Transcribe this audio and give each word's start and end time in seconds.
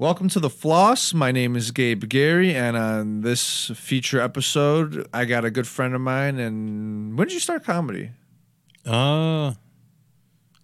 Welcome 0.00 0.30
to 0.30 0.40
the 0.40 0.48
Floss. 0.48 1.12
My 1.12 1.30
name 1.30 1.54
is 1.56 1.72
Gabe 1.72 2.08
Gary, 2.08 2.54
and 2.54 2.74
on 2.74 3.20
this 3.20 3.70
feature 3.74 4.18
episode, 4.18 5.06
I 5.12 5.26
got 5.26 5.44
a 5.44 5.50
good 5.50 5.66
friend 5.68 5.94
of 5.94 6.00
mine. 6.00 6.38
And 6.38 7.18
when 7.18 7.28
did 7.28 7.34
you 7.34 7.40
start 7.40 7.64
comedy? 7.64 8.10
Uh, 8.86 9.48
I 9.48 9.54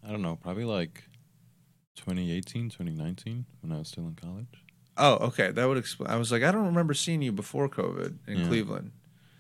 don't 0.09 0.23
know. 0.23 0.37
Probably 0.37 0.65
like 0.65 1.03
2018, 1.97 2.71
2019 2.71 3.45
when 3.61 3.73
I 3.73 3.79
was 3.79 3.89
still 3.89 4.07
in 4.07 4.15
college. 4.15 4.47
Oh, 4.97 5.17
okay. 5.27 5.51
That 5.51 5.69
would 5.69 5.77
explain. 5.77 6.09
I 6.09 6.17
was 6.17 6.33
like, 6.33 6.43
I 6.43 6.51
don't 6.51 6.65
remember 6.65 6.95
seeing 6.95 7.21
you 7.21 7.31
before 7.33 7.69
COVID 7.69 8.17
in 8.27 8.39
Yeah. 8.39 8.47
Cleveland. 8.47 8.93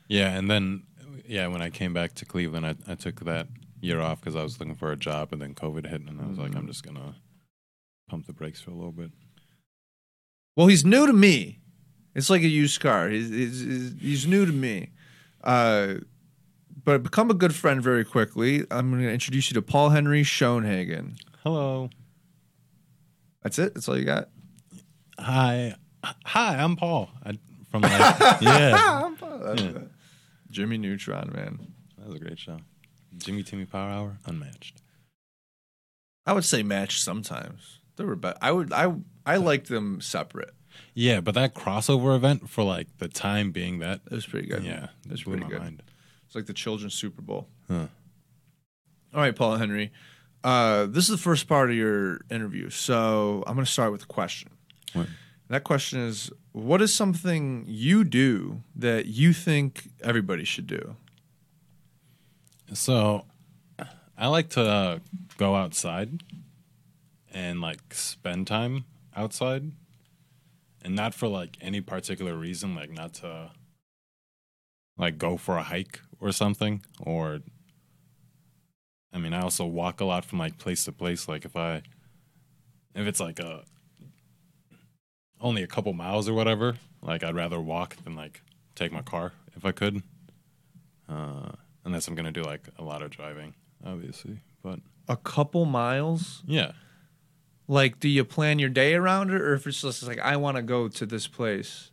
Yeah, 0.08 0.36
and 0.36 0.50
then 0.50 0.82
yeah, 1.26 1.46
when 1.46 1.62
I 1.62 1.70
came 1.70 1.94
back 1.94 2.12
to 2.16 2.26
Cleveland, 2.26 2.66
I, 2.66 2.74
I 2.86 2.96
took 2.96 3.20
that 3.20 3.48
year 3.80 4.02
off 4.02 4.20
because 4.20 4.36
I 4.36 4.42
was 4.42 4.60
looking 4.60 4.74
for 4.74 4.92
a 4.92 4.96
job, 4.96 5.32
and 5.32 5.40
then 5.40 5.54
COVID 5.54 5.88
hit, 5.88 6.02
and 6.02 6.20
I 6.20 6.26
was 6.26 6.36
like, 6.36 6.50
Mm. 6.52 6.56
I'm 6.58 6.66
just 6.66 6.82
gonna 6.84 7.16
pump 8.10 8.26
the 8.26 8.34
brakes 8.34 8.60
for 8.60 8.72
a 8.72 8.74
little 8.74 8.92
bit. 8.92 9.10
Well, 10.56 10.66
he's 10.68 10.84
new 10.84 11.06
to 11.06 11.12
me. 11.12 11.60
It's 12.14 12.30
like 12.30 12.42
a 12.42 12.48
used 12.48 12.80
car. 12.80 13.08
He's, 13.10 13.28
he's, 13.28 13.94
he's- 14.00 14.26
new 14.26 14.46
to 14.46 14.52
me. 14.52 14.90
Uh, 15.44 15.96
but 16.84 17.02
become 17.02 17.30
a 17.30 17.34
good 17.34 17.54
friend 17.54 17.82
very 17.82 18.04
quickly. 18.04 18.64
I'm 18.70 18.90
going 18.90 19.02
to 19.02 19.12
introduce 19.12 19.50
you 19.50 19.54
to 19.54 19.62
Paul 19.62 19.90
Henry 19.90 20.22
Schoenhagen. 20.22 21.16
Hello, 21.42 21.90
That's 23.42 23.58
it? 23.58 23.74
That's 23.74 23.88
all 23.88 23.98
you 23.98 24.04
got? 24.04 24.28
hi, 25.18 25.74
hi, 26.24 26.56
I'm 26.58 26.76
Paul. 26.76 27.08
I, 27.24 27.38
from 27.70 27.82
like 27.82 27.90
yeah, 28.40 29.10
That's 29.42 29.62
Yeah. 29.62 29.72
Jimmy 30.50 30.78
Neutron, 30.78 31.30
man. 31.34 31.58
that 31.98 32.06
was 32.08 32.16
a 32.16 32.18
great 32.18 32.38
show. 32.38 32.58
Jimmy 33.16 33.42
Timmy 33.42 33.64
Power 33.66 33.90
Hour, 33.90 34.18
unmatched. 34.26 34.82
I 36.26 36.32
would 36.32 36.44
say 36.44 36.62
match 36.62 37.00
sometimes. 37.00 37.80
There 37.96 38.06
were 38.06 38.16
but 38.16 38.36
I 38.42 38.52
would 38.52 38.72
I 38.72 38.92
I 39.26 39.36
liked 39.36 39.68
them 39.68 40.00
separate. 40.00 40.54
Yeah, 40.94 41.20
but 41.20 41.34
that 41.34 41.54
crossover 41.54 42.14
event 42.16 42.48
for 42.48 42.62
like 42.64 42.86
the 42.98 43.08
time 43.08 43.50
being 43.50 43.80
that 43.80 44.00
It 44.10 44.12
was 44.14 44.26
pretty 44.26 44.46
good. 44.46 44.62
yeah, 44.64 44.88
That's 45.06 45.22
it 45.22 45.24
blew 45.24 45.34
pretty 45.34 45.44
my 45.46 45.50
good. 45.50 45.60
mind. 45.60 45.82
It's 46.26 46.34
like 46.34 46.46
the 46.46 46.52
children's 46.54 46.94
Super 46.94 47.22
Bowl. 47.22 47.48
Huh. 47.68 47.86
All 49.14 49.20
right, 49.20 49.34
Paul 49.34 49.56
Henry. 49.56 49.90
Uh, 50.44 50.86
this 50.86 51.04
is 51.04 51.10
the 51.10 51.16
first 51.22 51.48
part 51.48 51.70
of 51.70 51.76
your 51.76 52.20
interview, 52.30 52.70
so 52.70 53.42
I'm 53.46 53.54
going 53.54 53.64
to 53.64 53.70
start 53.72 53.90
with 53.90 54.04
a 54.04 54.06
question. 54.06 54.50
What? 54.92 55.08
That 55.48 55.64
question 55.64 56.00
is: 56.00 56.30
What 56.52 56.80
is 56.82 56.94
something 56.94 57.64
you 57.66 58.04
do 58.04 58.62
that 58.76 59.06
you 59.06 59.32
think 59.32 59.88
everybody 60.02 60.44
should 60.44 60.66
do? 60.66 60.96
So, 62.72 63.24
I 64.18 64.26
like 64.26 64.50
to 64.50 64.62
uh, 64.62 64.98
go 65.38 65.54
outside 65.54 66.22
and 67.32 67.60
like 67.60 67.94
spend 67.94 68.46
time 68.46 68.84
outside, 69.16 69.72
and 70.84 70.94
not 70.94 71.14
for 71.14 71.26
like 71.28 71.56
any 71.60 71.80
particular 71.80 72.36
reason, 72.36 72.74
like 72.74 72.90
not 72.92 73.14
to 73.14 73.50
like 74.98 75.18
go 75.18 75.36
for 75.36 75.56
a 75.56 75.62
hike 75.62 76.00
or 76.20 76.32
something. 76.32 76.84
Or, 77.00 77.40
I 79.12 79.18
mean, 79.18 79.32
I 79.34 79.40
also 79.40 79.64
walk 79.64 80.00
a 80.00 80.04
lot 80.04 80.24
from 80.24 80.38
like 80.38 80.58
place 80.58 80.84
to 80.84 80.92
place. 80.92 81.28
Like 81.28 81.44
if 81.44 81.56
I, 81.56 81.82
if 82.94 83.06
it's 83.06 83.20
like 83.20 83.38
a 83.38 83.64
only 85.40 85.62
a 85.62 85.66
couple 85.66 85.92
miles 85.92 86.28
or 86.28 86.34
whatever, 86.34 86.76
like 87.02 87.22
I'd 87.22 87.34
rather 87.34 87.60
walk 87.60 87.96
than 88.04 88.14
like 88.16 88.42
take 88.74 88.92
my 88.92 89.02
car 89.02 89.32
if 89.56 89.64
I 89.64 89.72
could. 89.72 90.02
Uh, 91.08 91.52
unless 91.84 92.08
I'm 92.08 92.14
gonna 92.14 92.32
do 92.32 92.42
like 92.42 92.68
a 92.78 92.82
lot 92.84 93.02
of 93.02 93.10
driving, 93.10 93.54
obviously. 93.84 94.40
But 94.62 94.80
A 95.08 95.16
couple 95.16 95.64
miles? 95.66 96.42
yeah, 96.46 96.72
Like, 97.68 97.98
do 97.98 98.08
you 98.08 98.24
plan 98.24 98.58
your 98.58 98.68
day 98.68 98.94
around 98.94 99.30
it, 99.30 99.40
or 99.40 99.54
if 99.54 99.66
it's 99.66 99.80
just 99.82 100.02
like 100.04 100.20
I 100.20 100.36
want 100.36 100.56
to 100.56 100.62
go 100.62 100.88
to 100.88 101.06
this 101.06 101.26
place? 101.26 101.90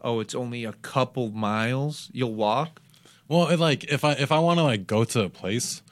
Oh, 0.00 0.20
it's 0.20 0.34
only 0.34 0.64
a 0.64 0.72
couple 0.72 1.30
miles. 1.30 2.10
You'll 2.12 2.34
walk. 2.34 2.82
well, 3.28 3.48
it, 3.48 3.58
like 3.58 3.84
if 3.84 4.04
I 4.04 4.12
if 4.12 4.32
I 4.32 4.38
want 4.40 4.58
to 4.58 4.64
like 4.64 4.86
go 4.86 5.04
to 5.04 5.22
a 5.22 5.28
place, 5.30 5.82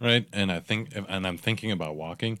right, 0.00 0.26
and 0.32 0.50
I 0.50 0.60
think 0.60 0.90
and 1.08 1.26
I'm 1.26 1.38
thinking 1.38 1.70
about 1.70 1.94
walking, 1.96 2.38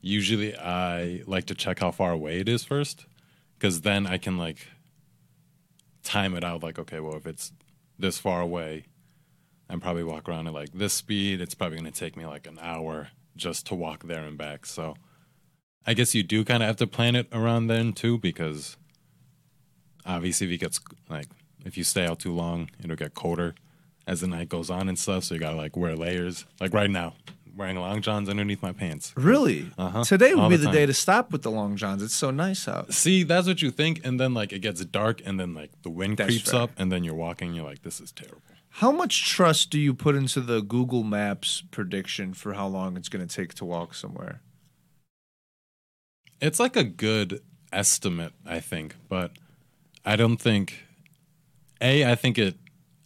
usually 0.00 0.56
I 0.56 1.22
like 1.26 1.46
to 1.46 1.54
check 1.54 1.78
how 1.80 1.92
far 1.92 2.12
away 2.12 2.40
it 2.40 2.48
is 2.48 2.64
first, 2.64 3.06
because 3.58 3.82
then 3.82 4.06
I 4.06 4.18
can 4.18 4.36
like 4.38 4.66
time 6.02 6.34
it 6.34 6.44
out. 6.44 6.62
Like, 6.62 6.78
okay, 6.78 7.00
well, 7.00 7.14
if 7.16 7.26
it's 7.26 7.52
this 7.98 8.18
far 8.18 8.40
away, 8.40 8.86
I'm 9.70 9.80
probably 9.80 10.04
walk 10.04 10.28
around 10.28 10.48
at 10.48 10.52
like 10.52 10.72
this 10.72 10.92
speed. 10.92 11.40
It's 11.40 11.54
probably 11.54 11.78
gonna 11.78 11.90
take 11.92 12.16
me 12.16 12.26
like 12.26 12.46
an 12.46 12.58
hour 12.60 13.08
just 13.36 13.66
to 13.68 13.74
walk 13.74 14.04
there 14.04 14.24
and 14.24 14.36
back. 14.36 14.66
So, 14.66 14.94
I 15.86 15.94
guess 15.94 16.14
you 16.14 16.22
do 16.22 16.44
kind 16.44 16.62
of 16.62 16.66
have 16.66 16.76
to 16.76 16.86
plan 16.86 17.14
it 17.16 17.28
around 17.32 17.68
then 17.68 17.92
too, 17.92 18.18
because 18.18 18.76
obviously 20.04 20.46
if 20.48 20.52
it 20.54 20.58
gets 20.58 20.80
like 21.08 21.28
if 21.64 21.76
you 21.76 21.84
stay 21.84 22.06
out 22.06 22.18
too 22.18 22.32
long, 22.32 22.70
it'll 22.82 22.96
get 22.96 23.14
colder 23.14 23.54
as 24.06 24.20
the 24.20 24.26
night 24.26 24.48
goes 24.48 24.70
on 24.70 24.88
and 24.88 24.98
stuff. 24.98 25.24
So 25.24 25.34
you 25.34 25.40
gotta 25.40 25.56
like 25.56 25.76
wear 25.76 25.94
layers. 25.96 26.44
Like 26.60 26.72
right 26.74 26.90
now, 26.90 27.14
wearing 27.56 27.76
long 27.76 28.02
johns 28.02 28.28
underneath 28.28 28.62
my 28.62 28.72
pants. 28.72 29.12
Really? 29.16 29.70
Uh-huh. 29.78 30.04
Today 30.04 30.34
would 30.34 30.42
All 30.42 30.50
be 30.50 30.56
the 30.56 30.66
the, 30.66 30.72
day 30.72 30.86
to 30.86 30.94
stop 30.94 31.32
with 31.32 31.42
the 31.42 31.50
long 31.50 31.76
johns. 31.76 32.02
It's 32.02 32.14
so 32.14 32.30
nice 32.30 32.68
out. 32.68 32.92
See, 32.92 33.22
that's 33.22 33.46
what 33.46 33.62
you 33.62 33.70
think, 33.70 34.04
and 34.04 34.20
then 34.20 34.34
like 34.34 34.52
it 34.52 34.60
gets 34.60 34.84
dark, 34.84 35.22
and 35.24 35.40
then 35.40 35.54
like 35.54 35.70
the 35.82 35.90
wind 35.90 36.18
That's 36.18 36.28
creeps 36.30 36.50
fair. 36.50 36.62
up, 36.62 36.70
and 36.76 36.92
then 36.92 37.02
you're 37.04 37.14
walking. 37.14 37.54
You're 37.54 37.64
like, 37.64 37.82
this 37.82 38.00
is 38.00 38.12
terrible. 38.12 38.42
How 38.70 38.92
much 38.92 39.24
trust 39.24 39.70
do 39.70 39.78
you 39.80 39.94
put 39.94 40.14
into 40.16 40.40
the 40.42 40.60
Google 40.60 41.02
Maps 41.02 41.62
prediction 41.70 42.34
for 42.34 42.52
how 42.52 42.66
long 42.66 42.98
it's 42.98 43.08
going 43.08 43.26
to 43.26 43.34
take 43.34 43.54
to 43.54 43.64
walk 43.64 43.94
somewhere? 43.94 44.42
It's 46.40 46.60
like 46.60 46.76
a 46.76 46.84
good 46.84 47.40
estimate, 47.72 48.32
I 48.44 48.60
think, 48.60 48.96
but 49.08 49.32
I 50.04 50.16
don't 50.16 50.38
think. 50.38 50.84
A, 51.80 52.10
I 52.10 52.14
think 52.14 52.38
it. 52.38 52.56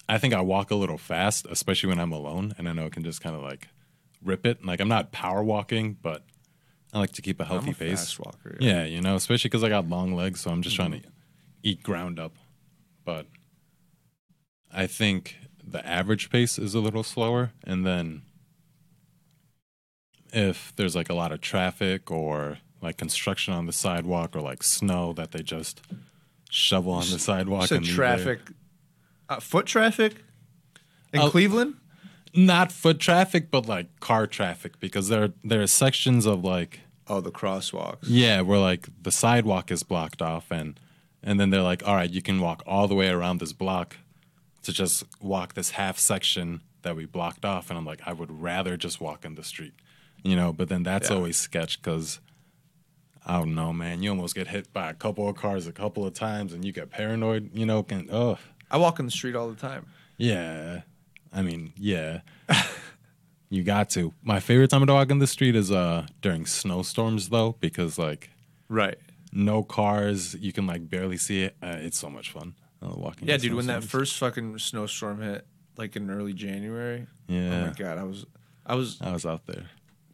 I 0.08 0.18
think 0.18 0.34
I 0.34 0.40
walk 0.40 0.70
a 0.70 0.74
little 0.74 0.98
fast, 0.98 1.46
especially 1.48 1.88
when 1.88 2.00
I'm 2.00 2.12
alone, 2.12 2.54
and 2.58 2.68
I 2.68 2.72
know 2.72 2.86
it 2.86 2.92
can 2.92 3.04
just 3.04 3.20
kind 3.20 3.36
of 3.36 3.42
like 3.42 3.68
rip 4.22 4.44
it. 4.46 4.64
Like 4.64 4.80
I'm 4.80 4.88
not 4.88 5.12
power 5.12 5.42
walking, 5.42 5.96
but 6.00 6.24
I 6.92 6.98
like 6.98 7.12
to 7.12 7.22
keep 7.22 7.40
a 7.40 7.44
healthy 7.44 7.70
a 7.70 7.74
pace. 7.74 8.18
walker. 8.18 8.56
Yeah, 8.60 8.84
you 8.84 9.00
know, 9.00 9.14
especially 9.14 9.48
because 9.48 9.64
I 9.64 9.68
got 9.68 9.88
long 9.88 10.14
legs, 10.14 10.40
so 10.40 10.50
I'm 10.50 10.62
just 10.62 10.76
trying 10.76 10.92
to 10.92 10.98
mm-hmm. 10.98 11.08
eat 11.62 11.82
ground 11.82 12.18
up. 12.18 12.34
But 13.04 13.26
I 14.72 14.86
think 14.86 15.36
the 15.64 15.84
average 15.86 16.30
pace 16.30 16.58
is 16.58 16.74
a 16.74 16.80
little 16.80 17.04
slower, 17.04 17.52
and 17.64 17.86
then 17.86 18.22
if 20.32 20.72
there's 20.76 20.96
like 20.96 21.08
a 21.08 21.14
lot 21.14 21.32
of 21.32 21.40
traffic 21.40 22.10
or 22.10 22.58
like 22.82 22.96
construction 22.96 23.52
on 23.54 23.66
the 23.66 23.72
sidewalk 23.72 24.34
or 24.36 24.40
like 24.40 24.62
snow 24.62 25.12
that 25.14 25.32
they 25.32 25.42
just 25.42 25.82
shovel 26.50 26.92
on 26.94 27.08
the 27.10 27.18
sidewalk 27.18 27.68
So 27.68 27.76
and 27.76 27.84
traffic, 27.84 28.40
uh, 29.28 29.40
foot 29.40 29.66
traffic 29.66 30.16
in 31.12 31.20
Oh. 31.20 31.30
Cleveland. 31.30 31.74
not 32.34 32.70
foot 32.72 32.98
traffic, 33.00 33.50
but 33.50 33.66
like 33.66 33.98
car 34.00 34.26
traffic 34.26 34.78
because 34.80 35.08
there 35.08 35.32
there 35.44 35.62
are 35.62 35.66
sections 35.66 36.26
of 36.26 36.44
like 36.44 36.80
Oh, 37.08 37.20
the 37.20 37.32
crosswalks. 37.32 37.98
Yeah, 38.04 38.40
where 38.42 38.60
like 38.60 38.88
the 39.02 39.10
sidewalk 39.10 39.70
is 39.72 39.82
blocked 39.82 40.22
off 40.22 40.50
and 40.50 40.78
and 41.22 41.38
then 41.38 41.50
they're 41.50 41.60
like, 41.62 41.86
"All 41.86 41.96
right, 41.96 42.08
you 42.08 42.22
can 42.22 42.40
walk 42.40 42.62
all 42.66 42.86
the 42.88 42.94
way 42.94 43.08
around 43.10 43.40
this 43.40 43.52
block 43.52 43.96
to 44.62 44.72
just 44.72 45.04
walk 45.20 45.52
this 45.54 45.70
half 45.72 45.98
section 45.98 46.62
that 46.82 46.94
we 46.96 47.04
blocked 47.06 47.44
off." 47.44 47.68
And 47.68 47.76
I'm 47.78 47.84
like, 47.84 48.00
"I 48.06 48.12
would 48.12 48.30
rather 48.40 48.76
just 48.76 49.00
walk 49.00 49.24
in 49.24 49.34
the 49.34 49.42
street." 49.44 49.74
You 50.22 50.36
know, 50.36 50.52
but 50.52 50.68
then 50.68 50.82
that's 50.84 51.10
Yeah. 51.10 51.16
always 51.16 51.36
sketch 51.36 51.82
cuz 51.82 52.20
I 53.26 53.38
don't 53.38 53.54
know, 53.54 53.72
man. 53.72 54.02
You 54.02 54.10
almost 54.10 54.34
get 54.34 54.48
hit 54.48 54.72
by 54.72 54.90
a 54.90 54.94
couple 54.94 55.28
of 55.28 55.36
cars 55.36 55.66
a 55.66 55.72
couple 55.72 56.06
of 56.06 56.14
times 56.14 56.52
and 56.52 56.64
you 56.64 56.72
get 56.72 56.90
paranoid, 56.90 57.50
you 57.54 57.66
know, 57.66 57.82
can 57.82 58.08
oh, 58.10 58.38
I 58.70 58.76
walk 58.78 58.98
in 58.98 59.04
the 59.04 59.10
street 59.10 59.34
all 59.36 59.48
the 59.48 59.56
time. 59.56 59.86
yeah. 60.16 60.82
I 61.32 61.42
mean, 61.42 61.72
yeah. 61.76 62.22
you 63.50 63.62
got 63.62 63.90
to. 63.90 64.12
My 64.22 64.40
favorite 64.40 64.70
time 64.70 64.84
to 64.86 64.92
walk 64.92 65.10
in 65.10 65.18
the 65.20 65.26
street 65.26 65.54
is 65.54 65.70
uh 65.70 66.06
during 66.22 66.46
snowstorms 66.46 67.28
though 67.28 67.56
because 67.60 67.98
like 67.98 68.30
Right. 68.68 68.98
no 69.32 69.62
cars. 69.62 70.34
You 70.34 70.52
can 70.52 70.66
like 70.66 70.88
barely 70.90 71.16
see 71.18 71.42
it. 71.42 71.56
Uh, 71.62 71.76
it's 71.78 71.98
so 71.98 72.08
much 72.10 72.30
fun 72.32 72.54
uh, 72.82 72.92
walking. 72.96 73.28
Yeah, 73.28 73.36
dude. 73.36 73.54
When 73.54 73.66
that 73.66 73.84
first 73.84 74.18
fucking 74.18 74.58
snowstorm 74.58 75.20
hit, 75.20 75.46
like 75.76 75.94
in 75.96 76.10
early 76.10 76.32
January. 76.32 77.06
Yeah. 77.28 77.62
Oh 77.62 77.66
my 77.66 77.72
god, 77.72 77.98
I 77.98 78.04
was, 78.04 78.26
I 78.66 78.74
was, 78.74 78.98
I 79.00 79.12
was 79.12 79.24
out 79.26 79.46
there. 79.46 79.66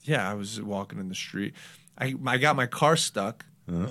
yeah, 0.03 0.31
I 0.31 0.35
was 0.35 0.61
walking 0.61 0.99
in 0.99 1.09
the 1.09 1.15
street. 1.15 1.55
I 1.99 2.15
I 2.27 2.39
got 2.39 2.57
my 2.57 2.67
car 2.67 2.97
stuck, 2.97 3.45
Uh, 3.69 3.87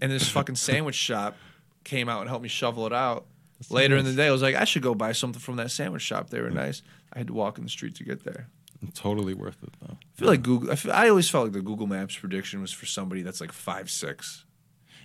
and 0.00 0.10
this 0.10 0.28
fucking 0.28 0.56
sandwich 0.56 0.94
shop 0.96 1.36
came 1.84 2.08
out 2.08 2.20
and 2.20 2.28
helped 2.28 2.42
me 2.42 2.48
shovel 2.48 2.86
it 2.86 2.92
out. 2.92 3.26
Later 3.68 3.96
in 3.96 4.04
the 4.06 4.14
day, 4.14 4.26
I 4.26 4.30
was 4.30 4.40
like, 4.42 4.54
I 4.54 4.64
should 4.64 4.82
go 4.82 4.94
buy 4.94 5.12
something 5.12 5.40
from 5.40 5.56
that 5.56 5.70
sandwich 5.70 6.02
shop. 6.02 6.30
They 6.30 6.40
were 6.40 6.50
nice. 6.50 6.82
I 7.12 7.18
had 7.18 7.26
to 7.26 7.34
walk 7.34 7.58
in 7.58 7.64
the 7.64 7.70
street 7.70 7.94
to 7.96 8.04
get 8.04 8.24
there. 8.24 8.48
totally 8.94 9.34
worth 9.34 9.62
it 9.62 9.74
though. 9.80 9.96
I 10.00 10.18
feel 10.18 10.28
like 10.28 10.42
Google. 10.42 10.70
I, 10.72 10.76
feel, 10.76 10.92
I 10.92 11.08
always 11.10 11.28
felt 11.28 11.44
like 11.44 11.52
the 11.52 11.60
Google 11.60 11.86
Maps 11.86 12.16
prediction 12.16 12.60
was 12.62 12.72
for 12.72 12.86
somebody 12.86 13.22
that's 13.22 13.40
like 13.40 13.52
five 13.52 13.90
six, 13.90 14.44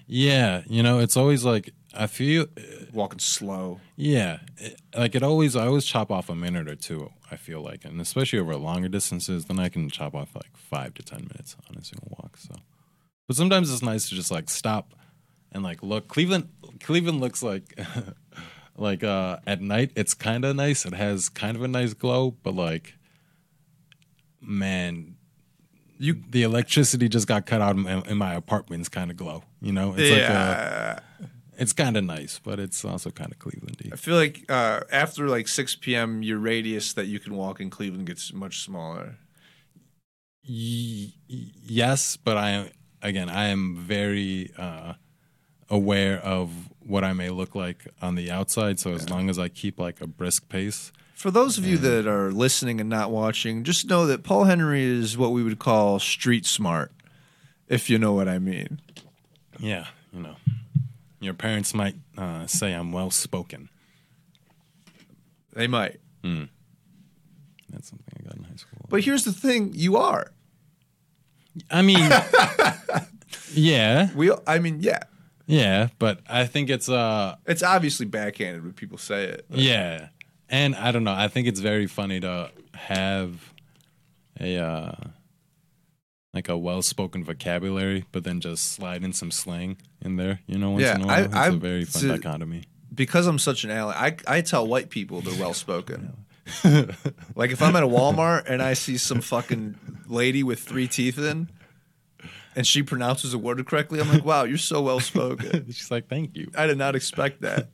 Yeah, 0.08 0.62
you 0.68 0.82
know, 0.84 1.00
it's 1.00 1.18
always 1.18 1.44
like 1.44 1.74
I 1.96 2.08
feel. 2.08 2.48
walking 2.94 3.20
slow. 3.20 3.80
Yeah, 3.96 4.40
it, 4.58 4.82
like 4.96 5.16
it 5.16 5.24
always. 5.24 5.56
I 5.56 5.68
always 5.68 5.86
chop 5.86 6.12
off 6.12 6.30
a 6.30 6.36
minute 6.36 6.68
or 6.70 6.76
two. 6.76 7.12
I 7.32 7.36
feel 7.38 7.62
like, 7.62 7.86
and 7.86 8.00
especially 8.00 8.40
over 8.40 8.56
longer 8.56 8.88
distances, 8.88 9.46
then 9.46 9.60
I 9.60 9.70
can 9.70 9.90
chop 9.90 10.14
off 10.16 10.36
like 10.36 10.56
five 10.56 10.94
to 10.96 11.04
ten 11.04 11.22
minutes 11.22 11.56
on 11.70 11.78
a 11.78 11.84
single 11.84 12.18
walk. 12.20 12.38
So, 12.38 12.56
but 13.28 13.36
sometimes 13.36 13.72
it's 13.72 13.82
nice 13.82 14.10
to 14.10 14.16
just 14.16 14.32
like 14.32 14.50
stop, 14.50 14.94
and 15.52 15.64
like 15.64 15.82
look 15.84 16.08
Cleveland 16.08 16.50
Cleveland 16.80 17.22
looks 17.22 17.42
like 17.42 17.80
like 18.78 19.04
uh 19.04 19.38
at 19.48 19.62
night 19.62 19.92
it's 19.96 20.14
kind 20.14 20.46
of 20.46 20.56
nice. 20.56 20.86
It 20.86 20.94
has 20.94 21.30
kind 21.30 21.56
of 21.56 21.64
a 21.64 21.68
nice 21.68 21.94
glow, 21.94 22.32
but 22.32 22.56
like 22.56 22.96
man, 24.42 25.16
you 25.98 26.22
the 26.30 26.44
electricity 26.44 27.10
just 27.10 27.28
got 27.28 27.46
cut 27.46 27.62
out 27.62 27.76
in, 27.76 27.88
in 27.88 28.18
my 28.18 28.34
apartment's 28.34 28.90
kind 28.90 29.10
of 29.10 29.18
glow. 29.18 29.44
You 29.62 29.72
know, 29.72 29.96
it's 29.98 30.12
like 30.12 30.30
uh, 30.30 30.34
yeah. 30.34 31.00
It's 31.58 31.74
kind 31.74 31.96
of 31.98 32.04
nice, 32.04 32.40
but 32.44 32.60
it's 32.60 32.84
also 32.86 33.10
kind 33.12 33.32
of 33.32 33.40
Clevelandy. 33.40 33.92
I 33.94 33.96
feel 33.96 34.16
like 34.16 34.46
uh, 34.50 34.82
after 34.92 35.28
like 35.28 35.48
6 35.48 35.76
p.m., 35.78 36.22
your 36.24 36.38
radius 36.40 36.94
that 36.94 37.06
you 37.08 37.20
can 37.20 37.36
walk 37.36 37.60
in 37.60 37.70
Cleveland 37.70 38.08
gets 38.08 38.34
much 38.34 38.62
smaller. 38.62 39.18
Y- 40.48 41.14
yes, 41.28 42.18
but 42.18 42.38
I 42.38 42.72
again 43.02 43.30
I 43.30 43.46
am 43.48 43.76
very 43.76 44.52
uh, 44.58 44.94
aware 45.70 46.20
of 46.20 46.52
what 46.80 47.04
I 47.04 47.14
may 47.14 47.30
look 47.30 47.56
like 47.56 47.88
on 48.02 48.16
the 48.16 48.30
outside. 48.30 48.80
So 48.80 48.94
as 48.94 49.10
long 49.10 49.30
as 49.30 49.40
I 49.40 49.48
keep 49.50 49.80
like 49.80 50.02
a 50.02 50.08
brisk 50.08 50.48
pace, 50.50 50.92
For 51.16 51.32
those 51.32 51.58
of 51.58 51.66
you 51.66 51.78
that 51.80 52.06
are 52.06 52.32
listening 52.32 52.80
and 52.80 52.90
not 52.90 53.10
watching, 53.10 53.64
just 53.64 53.90
know 53.90 54.06
that 54.06 54.24
Paul 54.24 54.44
Henry 54.44 54.84
is 54.84 55.18
what 55.18 55.32
we 55.32 55.42
would 55.42 55.58
call 55.58 55.98
street 55.98 56.46
smart, 56.46 56.92
if 57.68 57.90
you 57.90 57.98
know 57.98 58.14
what 58.14 58.28
I 58.28 58.38
mean. 58.38 58.80
yeah, 59.60 59.88
you 60.14 60.22
know, 60.22 60.36
your 61.26 61.34
parents 61.34 61.74
might 61.74 61.96
uh, 62.18 62.46
say 62.48 62.74
I'm 62.74 62.92
well 62.92 63.12
spoken. 63.12 63.70
They 65.54 65.68
might. 65.68 66.00
That's 66.24 67.90
something 67.90 68.08
I 68.20 68.24
got 68.24 68.36
in 68.38 68.44
high 68.44 68.56
school. 68.56 68.80
But 68.90 69.04
here's 69.04 69.24
the 69.26 69.32
thing 69.34 69.72
you 69.74 69.98
are. 69.98 70.32
I 71.72 71.82
mean, 71.82 72.10
yeah, 73.54 74.10
We, 74.16 74.32
I 74.48 74.60
mean, 74.60 74.80
yeah. 74.82 75.00
yeah, 75.46 75.90
but 76.00 76.20
I 76.30 76.46
think 76.46 76.70
it's 76.70 76.90
uh 76.90 77.36
It's 77.46 77.64
obviously 77.64 78.06
backhanded 78.06 78.64
when 78.64 78.74
people 78.74 78.98
say 78.98 79.26
it. 79.26 79.46
Yeah. 79.50 80.10
And 80.50 80.76
I 80.76 80.92
don't 80.92 81.04
know, 81.04 81.14
I 81.14 81.28
think 81.28 81.48
it's 81.48 81.60
very 81.60 81.88
funny 81.88 82.20
to 82.20 82.52
have 82.74 83.54
a 84.40 84.58
uh 84.58 84.94
like 86.36 86.50
a 86.50 86.58
well-spoken 86.58 87.24
vocabulary, 87.24 88.06
but 88.12 88.24
then 88.26 88.42
just 88.42 88.74
slide 88.74 89.04
in 89.04 89.14
some 89.14 89.32
slang 89.32 89.78
in 90.02 90.18
there, 90.18 90.42
you 90.46 90.58
know, 90.58 90.72
once 90.72 90.84
Yeah, 90.84 90.96
in 90.96 91.02
a 91.02 91.08
I- 91.08 91.08
while. 91.22 91.26
It's 91.26 91.34
a 91.36 91.40
I- 91.40 91.50
very 91.52 91.86
fun 91.86 92.02
to- 92.04 92.08
dichotomy. 92.10 92.64
Because 92.94 93.26
I'm 93.28 93.40
such 93.40 93.64
an 93.66 93.72
ally, 93.72 93.94
I, 93.94 94.38
I 94.38 94.42
tell 94.42 94.66
white 94.68 94.90
people 94.90 95.20
they're 95.22 95.38
well 95.40 95.54
spoken. 95.54 96.14
like 97.36 97.52
if 97.52 97.62
I'm 97.62 97.76
at 97.76 97.84
a 97.84 97.88
Walmart 97.88 98.44
and 98.48 98.62
I 98.62 98.74
see 98.74 98.98
some 98.98 99.20
fucking 99.20 99.76
lady 100.08 100.44
with 100.44 100.60
three 100.60 100.88
teeth 100.88 101.18
in, 101.18 101.50
and 102.56 102.66
she 102.66 102.84
pronounces 102.84 103.34
a 103.34 103.38
word 103.38 103.66
correctly, 103.66 104.00
I'm 104.00 104.08
like, 104.10 104.24
wow, 104.24 104.44
you're 104.44 104.58
so 104.58 104.82
well 104.82 105.00
spoken. 105.02 105.66
She's 105.72 105.92
like, 105.92 106.08
"Thank 106.08 106.38
you." 106.38 106.50
I 106.58 106.68
did 106.68 106.78
not 106.78 106.96
expect 106.96 107.42
that. 107.42 107.70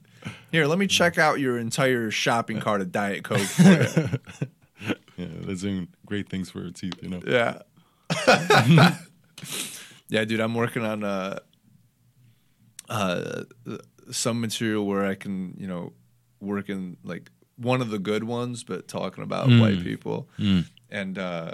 Here, 0.52 0.66
let 0.66 0.80
me 0.80 0.88
check 0.88 1.20
out 1.20 1.40
your 1.40 1.60
entire 1.60 2.10
shopping 2.10 2.60
cart 2.60 2.82
of 2.82 2.92
Diet 2.92 3.24
Coke. 3.24 3.40
For 3.42 3.62
you. 3.64 4.48
Yeah, 5.18 5.28
they're 5.42 5.54
doing 5.56 5.88
great 6.08 6.30
things 6.30 6.50
for 6.50 6.62
her 6.64 6.72
teeth, 6.72 6.96
you 7.04 7.10
know. 7.10 7.22
Yeah. 7.28 7.60
Yeah, 10.10 10.26
dude, 10.26 10.40
I'm 10.40 10.54
working 10.56 10.84
on 10.84 11.04
uh, 11.04 11.40
uh, 12.90 13.44
some 14.12 14.42
material 14.42 14.86
where 14.86 15.06
I 15.06 15.16
can, 15.16 15.56
you 15.58 15.68
know, 15.68 15.94
work 16.40 16.70
in 16.70 16.98
like 17.04 17.30
one 17.56 17.82
of 17.82 17.90
the 17.90 18.00
good 18.00 18.24
ones, 18.24 18.64
but 18.64 18.88
talking 18.88 19.24
about 19.24 19.48
white 19.50 19.82
people. 19.84 20.28
And 20.90 21.18
uh, 21.18 21.54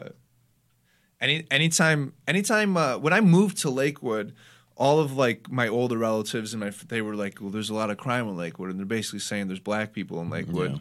any 1.21 1.45
anytime 1.51 2.13
anytime 2.27 2.77
uh, 2.77 2.98
when 2.98 3.13
I 3.13 3.21
moved 3.21 3.57
to 3.59 3.69
Lakewood, 3.69 4.33
all 4.75 5.00
of 5.00 5.13
like 5.15 5.51
my 5.51 5.68
older 5.68 5.98
relatives 5.98 6.54
and 6.54 6.62
my 6.62 6.71
they 6.88 7.01
were 7.01 7.15
like, 7.15 7.39
well, 7.42 7.50
there's 7.51 7.69
a 7.69 7.74
lot 7.75 7.89
of 7.92 7.98
crime 7.98 8.27
in 8.27 8.38
Lakewood, 8.38 8.69
and 8.71 8.80
they're 8.80 8.86
basically 8.86 9.19
saying 9.19 9.48
there's 9.48 9.59
black 9.59 9.94
people 9.94 10.19
in 10.21 10.30
Lakewood, 10.30 10.71
Yeah. 10.74 10.77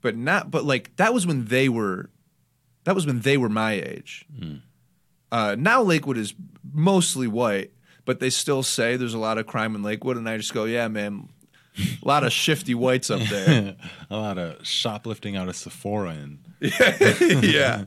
but 0.00 0.16
not 0.16 0.50
but 0.50 0.64
like 0.64 0.96
that 0.96 1.14
was 1.14 1.26
when 1.26 1.44
they 1.46 1.68
were 1.68 2.10
that 2.84 2.94
was 2.96 3.06
when 3.06 3.20
they 3.20 3.36
were 3.36 3.48
my 3.48 3.72
age. 3.74 4.24
Uh, 5.32 5.56
now 5.58 5.80
Lakewood 5.82 6.18
is 6.18 6.34
mostly 6.74 7.26
white, 7.26 7.72
but 8.04 8.20
they 8.20 8.28
still 8.28 8.62
say 8.62 8.96
there's 8.96 9.14
a 9.14 9.18
lot 9.18 9.38
of 9.38 9.46
crime 9.46 9.74
in 9.74 9.82
Lakewood, 9.82 10.18
and 10.18 10.28
I 10.28 10.36
just 10.36 10.52
go, 10.52 10.64
yeah, 10.64 10.88
man, 10.88 11.30
a 11.78 12.06
lot 12.06 12.22
of 12.22 12.32
shifty 12.32 12.74
whites 12.74 13.08
up 13.10 13.22
there. 13.22 13.76
a 14.10 14.16
lot 14.16 14.36
of 14.36 14.64
shoplifting 14.66 15.34
out 15.34 15.48
of 15.48 15.56
Sephora 15.56 16.10
and 16.10 16.38
yeah, 17.42 17.86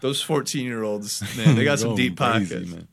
those 0.00 0.22
14 0.22 0.64
year 0.64 0.82
olds, 0.82 1.22
man, 1.36 1.54
they 1.54 1.64
got 1.64 1.78
some 1.78 1.94
deep 1.96 2.16
crazy, 2.16 2.54
pockets. 2.54 2.70
man. 2.72 2.88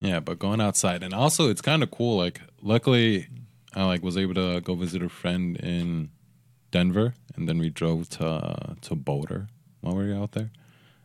Yeah, 0.00 0.18
but 0.18 0.38
going 0.40 0.60
outside 0.60 1.02
and 1.04 1.14
also 1.14 1.48
it's 1.48 1.60
kind 1.60 1.82
of 1.84 1.92
cool. 1.92 2.16
Like, 2.16 2.40
luckily, 2.60 3.28
I 3.72 3.84
like 3.84 4.02
was 4.02 4.16
able 4.16 4.34
to 4.34 4.60
go 4.62 4.74
visit 4.74 5.00
a 5.02 5.08
friend 5.08 5.56
in 5.58 6.10
Denver, 6.72 7.14
and 7.36 7.48
then 7.48 7.58
we 7.58 7.70
drove 7.70 8.08
to 8.10 8.26
uh, 8.26 8.74
to 8.80 8.96
Boulder 8.96 9.46
while 9.80 9.94
we 9.96 10.08
were 10.08 10.14
out 10.20 10.32
there, 10.32 10.50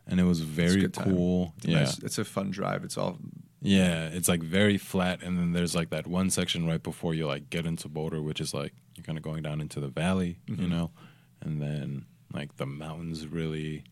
and 0.06 0.20
it 0.20 0.24
was 0.24 0.40
very 0.40 0.88
time. 0.88 1.04
cool. 1.14 1.54
It's, 1.58 1.66
yeah, 1.66 1.78
nice- 1.80 1.98
it's 2.00 2.18
a 2.18 2.24
fun 2.24 2.50
drive. 2.50 2.84
It's 2.84 2.96
all 2.98 3.18
yeah, 3.62 4.08
it's 4.08 4.28
like 4.28 4.42
very 4.42 4.78
flat, 4.78 5.22
and 5.22 5.38
then 5.38 5.52
there's 5.52 5.74
like 5.74 5.90
that 5.90 6.06
one 6.06 6.30
section 6.30 6.66
right 6.66 6.82
before 6.82 7.14
you 7.14 7.26
like 7.26 7.50
get 7.50 7.66
into 7.66 7.88
Boulder, 7.88 8.20
which 8.22 8.40
is 8.40 8.52
like 8.54 8.72
you're 8.94 9.04
kind 9.04 9.18
of 9.18 9.24
going 9.24 9.42
down 9.42 9.60
into 9.60 9.80
the 9.80 9.88
valley, 9.88 10.38
Mm-hmm. 10.46 10.62
you 10.62 10.68
know, 10.68 10.90
and 11.40 11.60
then 11.60 12.06
like 12.32 12.56
the 12.56 12.66
mountains 12.66 13.26
really. 13.26 13.84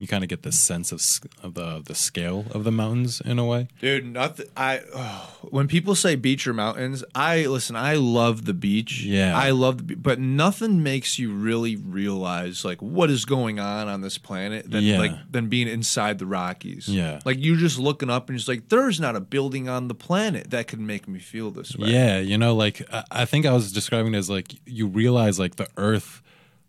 You 0.00 0.08
kind 0.08 0.24
of 0.24 0.30
get 0.30 0.42
the 0.44 0.50
sense 0.50 0.92
of 0.92 1.02
of 1.44 1.52
the 1.52 1.82
the 1.84 1.94
scale 1.94 2.46
of 2.52 2.64
the 2.64 2.72
mountains 2.72 3.20
in 3.22 3.38
a 3.38 3.44
way. 3.44 3.68
Dude, 3.82 4.06
nothing. 4.06 4.46
I 4.56 4.80
oh, 4.94 5.36
when 5.50 5.68
people 5.68 5.94
say 5.94 6.16
beach 6.16 6.46
or 6.46 6.54
mountains, 6.54 7.04
I 7.14 7.44
listen. 7.44 7.76
I 7.76 7.96
love 7.96 8.46
the 8.46 8.54
beach. 8.54 9.02
Yeah. 9.04 9.36
I 9.36 9.50
love 9.50 9.86
the, 9.88 9.96
but 9.96 10.18
nothing 10.18 10.82
makes 10.82 11.18
you 11.18 11.30
really 11.34 11.76
realize 11.76 12.64
like 12.64 12.80
what 12.80 13.10
is 13.10 13.26
going 13.26 13.60
on 13.60 13.88
on 13.88 14.00
this 14.00 14.16
planet 14.16 14.70
than 14.70 14.84
Yeah. 14.84 14.98
like 14.98 15.12
than 15.30 15.48
being 15.48 15.68
inside 15.68 16.18
the 16.18 16.24
Rockies. 16.24 16.88
Yeah. 16.88 17.20
like 17.26 17.36
you're 17.38 17.58
just 17.58 17.78
looking 17.78 18.08
up 18.08 18.30
and 18.30 18.38
just 18.38 18.48
like 18.48 18.70
there's 18.70 19.00
not 19.00 19.16
a 19.16 19.20
building 19.20 19.68
on 19.68 19.88
the 19.88 19.94
planet 19.94 20.50
that 20.50 20.66
could 20.66 20.80
make 20.80 21.08
me 21.08 21.18
feel 21.18 21.50
this 21.50 21.76
way. 21.76 21.90
Yeah, 21.90 22.18
you 22.20 22.38
know, 22.38 22.54
like 22.56 22.80
I, 22.90 23.04
I 23.10 23.24
think 23.26 23.44
I 23.44 23.52
was 23.52 23.70
describing 23.70 24.14
it 24.14 24.18
as 24.18 24.30
like 24.30 24.54
you 24.64 24.86
realize 24.86 25.38
like 25.38 25.56
the 25.56 25.68
Earth, 25.76 26.22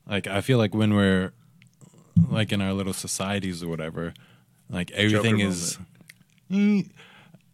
like 0.06 0.28
I 0.28 0.42
feel 0.42 0.57
like 0.57 0.75
when 0.75 0.94
we're 0.94 1.31
like 2.29 2.51
in 2.51 2.61
our 2.61 2.73
little 2.73 2.93
societies 2.93 3.61
or 3.63 3.67
whatever, 3.67 4.13
like 4.69 4.91
everything 4.91 5.37
Joker 5.39 5.49
is 5.49 5.79
Mm, 6.51 6.89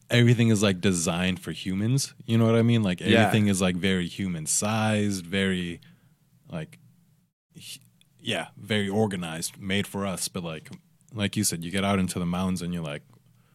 everything 0.10 0.50
is 0.50 0.64
like 0.64 0.82
designed 0.82 1.40
for 1.40 1.52
humans. 1.52 2.14
You 2.26 2.38
know 2.38 2.46
what 2.46 2.56
I 2.56 2.64
mean? 2.64 2.82
Like 2.84 3.00
Yeah. 3.02 3.08
everything 3.22 3.48
is 3.48 3.62
like 3.62 3.76
very 3.76 4.08
human 4.08 4.46
sized, 4.48 5.26
very 5.26 5.80
like 6.52 6.80
h- 7.56 7.80
yeah, 8.20 8.48
very 8.58 8.90
organized, 8.90 9.60
made 9.60 9.86
for 9.86 10.06
us. 10.06 10.28
But 10.28 10.44
like 10.44 10.70
like 11.14 11.38
you 11.38 11.44
said, 11.44 11.64
you 11.64 11.72
get 11.72 11.84
out 11.84 12.00
into 12.00 12.20
the 12.20 12.26
mountains 12.26 12.62
and 12.62 12.74
you're 12.74 12.84
like, 12.84 13.04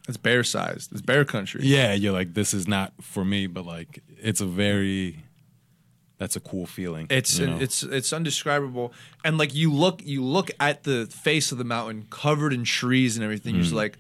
it's 0.08 0.16
bear 0.16 0.42
sized. 0.44 0.92
It's 0.92 1.00
bear 1.02 1.24
country. 1.24 1.60
yeah, 1.64 1.92
you're 1.92 2.12
like, 2.12 2.34
this 2.34 2.54
is 2.54 2.66
not 2.68 2.92
for 3.00 3.24
me, 3.24 3.46
but 3.46 3.66
like 3.66 4.00
it's 4.18 4.40
a 4.40 4.46
very 4.46 5.24
that's 6.18 6.36
a 6.36 6.40
cool 6.40 6.66
feeling. 6.66 7.06
It's 7.10 7.38
you 7.38 7.46
know? 7.48 7.58
it's 7.60 7.82
it's 7.82 8.12
undescribable, 8.12 8.92
and 9.24 9.38
like 9.38 9.54
you 9.54 9.72
look 9.72 10.02
you 10.04 10.22
look 10.24 10.50
at 10.60 10.84
the 10.84 11.06
face 11.06 11.52
of 11.52 11.58
the 11.58 11.64
mountain 11.64 12.06
covered 12.10 12.52
in 12.52 12.64
trees 12.64 13.16
and 13.16 13.24
everything. 13.24 13.52
Mm. 13.54 13.56
You're 13.56 13.62
just 13.64 13.74
like, 13.74 13.98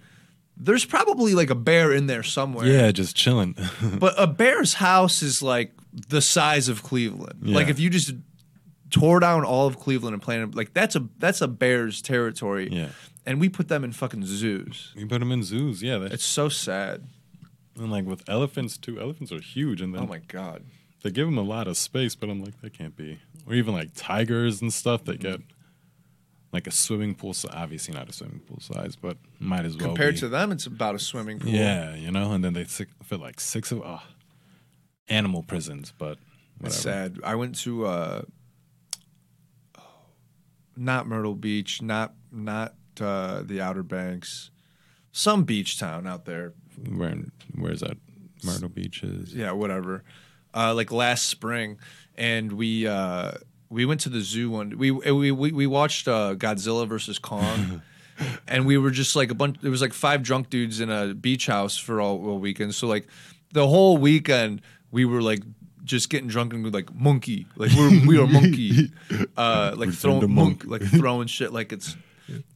there's 0.56 0.84
probably 0.84 1.34
like 1.34 1.50
a 1.50 1.54
bear 1.54 1.92
in 1.92 2.06
there 2.06 2.22
somewhere. 2.22 2.66
yeah, 2.66 2.92
just 2.92 3.16
chilling. 3.16 3.56
But 3.98 4.14
a 4.18 4.26
bear's 4.26 4.74
house 4.74 5.22
is 5.22 5.42
like 5.42 5.72
the 6.08 6.20
size 6.22 6.68
of 6.68 6.82
Cleveland. 6.82 7.40
Like 7.42 7.68
if 7.68 7.78
you 7.80 7.90
just 7.90 8.12
tore 8.90 9.20
down 9.20 9.44
all 9.44 9.66
of 9.66 9.78
Cleveland 9.78 10.14
and 10.14 10.22
planted 10.22 10.54
like 10.54 10.72
that's 10.74 10.94
a 10.96 11.08
that's 11.18 11.40
a 11.40 11.48
bear's 11.48 12.00
territory. 12.02 12.68
Yeah. 12.70 12.88
And 13.24 13.40
we 13.40 13.48
put 13.48 13.68
them 13.68 13.84
in 13.84 13.92
fucking 13.92 14.24
zoos. 14.26 14.92
We 14.96 15.04
put 15.04 15.20
them 15.20 15.30
in 15.30 15.44
zoos, 15.44 15.80
yeah. 15.82 15.98
That's, 15.98 16.14
It's 16.14 16.24
so 16.24 16.48
sad. 16.48 17.06
and 17.78 17.90
like 17.90 18.04
with 18.04 18.22
elephants 18.28 18.76
too. 18.76 19.00
Elephants 19.00 19.32
are 19.32 19.40
huge, 19.40 19.80
and 19.80 19.94
then 19.94 20.02
Oh 20.02 20.06
my 20.06 20.18
god. 20.18 20.64
They 21.02 21.10
give 21.10 21.26
them 21.26 21.38
a 21.38 21.42
lot 21.42 21.68
of 21.68 21.76
space. 21.76 22.14
But 22.14 22.30
I'm 22.30 22.42
like, 22.42 22.60
that 22.60 22.72
can't 22.72 22.96
be. 22.96 23.18
Or 23.46 23.54
even 23.54 23.74
like 23.74 23.90
tigers 23.94 24.62
and 24.62 24.72
stuff. 24.72 25.04
They 25.04 25.16
get 25.16 25.40
like 26.52 26.66
a 26.66 26.70
swimming 26.70 27.14
pool. 27.14 27.34
So 27.34 27.48
Obviously 27.52 27.94
not 27.94 28.08
a 28.08 28.12
swimming 28.12 28.40
pool 28.40 28.60
size, 28.60 28.96
but 28.96 29.16
might 29.38 29.64
as 29.64 29.76
well. 29.76 29.88
Compared 29.88 30.14
be. 30.14 30.20
to 30.20 30.28
them, 30.28 30.52
it's 30.52 30.66
about 30.66 30.94
a 30.94 30.98
swimming 30.98 31.38
pool. 31.38 31.50
yeah, 31.50 31.94
you 31.94 32.10
know. 32.10 32.32
And 32.32 32.44
then 32.44 32.52
they 32.52 32.64
fit 32.64 32.88
like 33.18 33.40
six 33.40 33.72
of 33.72 33.82
oh, 33.84 34.02
animal 35.08 35.42
prisons, 35.42 35.92
but 35.96 36.18
It's 36.62 36.76
sad. 36.76 37.18
I 37.24 37.34
went 37.34 37.58
to 37.60 37.86
uh 37.86 38.22
not 40.76 41.06
Myrtle 41.06 41.34
Beach, 41.34 41.82
not 41.82 42.14
not 42.30 42.74
uh, 43.00 43.42
the 43.42 43.60
Outer 43.60 43.82
Banks, 43.82 44.50
some 45.12 45.44
beach 45.44 45.78
town 45.78 46.06
out 46.06 46.24
there. 46.24 46.54
Where 46.88 47.16
where's 47.54 47.80
that? 47.80 47.98
Myrtle 48.44 48.68
Beach 48.68 49.02
is. 49.02 49.34
Yeah, 49.34 49.52
whatever. 49.52 50.04
Uh, 50.54 50.74
like 50.74 50.92
last 50.92 51.26
spring, 51.26 51.78
and 52.16 52.52
we 52.52 52.86
uh, 52.86 53.32
we 53.70 53.86
went 53.86 54.00
to 54.02 54.08
the 54.08 54.20
zoo 54.20 54.50
one. 54.50 54.76
We 54.76 54.90
we 54.90 55.32
we, 55.32 55.52
we 55.52 55.66
watched 55.66 56.06
uh, 56.06 56.34
Godzilla 56.34 56.86
versus 56.86 57.18
Kong, 57.18 57.82
and 58.48 58.66
we 58.66 58.76
were 58.76 58.90
just 58.90 59.16
like 59.16 59.30
a 59.30 59.34
bunch. 59.34 59.58
There 59.60 59.70
was 59.70 59.80
like 59.80 59.94
five 59.94 60.22
drunk 60.22 60.50
dudes 60.50 60.80
in 60.80 60.90
a 60.90 61.14
beach 61.14 61.46
house 61.46 61.78
for 61.78 62.00
all, 62.00 62.24
all 62.26 62.38
weekend. 62.38 62.74
So 62.74 62.86
like 62.86 63.08
the 63.52 63.66
whole 63.66 63.96
weekend, 63.96 64.60
we 64.90 65.04
were 65.04 65.22
like 65.22 65.42
just 65.84 66.10
getting 66.10 66.28
drunk 66.28 66.52
and 66.52 66.72
like 66.72 66.94
monkey, 66.94 67.46
like 67.56 67.72
we're 67.72 68.06
we 68.06 68.18
are 68.18 68.26
monkey, 68.26 68.92
uh, 69.36 69.74
like 69.76 69.92
throwing 69.92 70.30
monk, 70.32 70.66
monk. 70.66 70.82
like 70.82 70.82
throwing 70.90 71.26
shit 71.26 71.52
like 71.52 71.72
it's. 71.72 71.96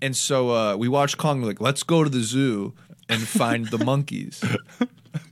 And 0.01 0.17
so 0.17 0.51
uh, 0.51 0.77
we 0.77 0.89
watched 0.89 1.19
Kong. 1.19 1.43
Like, 1.43 1.61
let's 1.61 1.83
go 1.83 2.03
to 2.05 2.09
the 2.09 2.21
zoo 2.21 2.73
and 3.09 3.21
find 3.21 3.67
the 3.67 3.85
monkeys. 3.85 4.43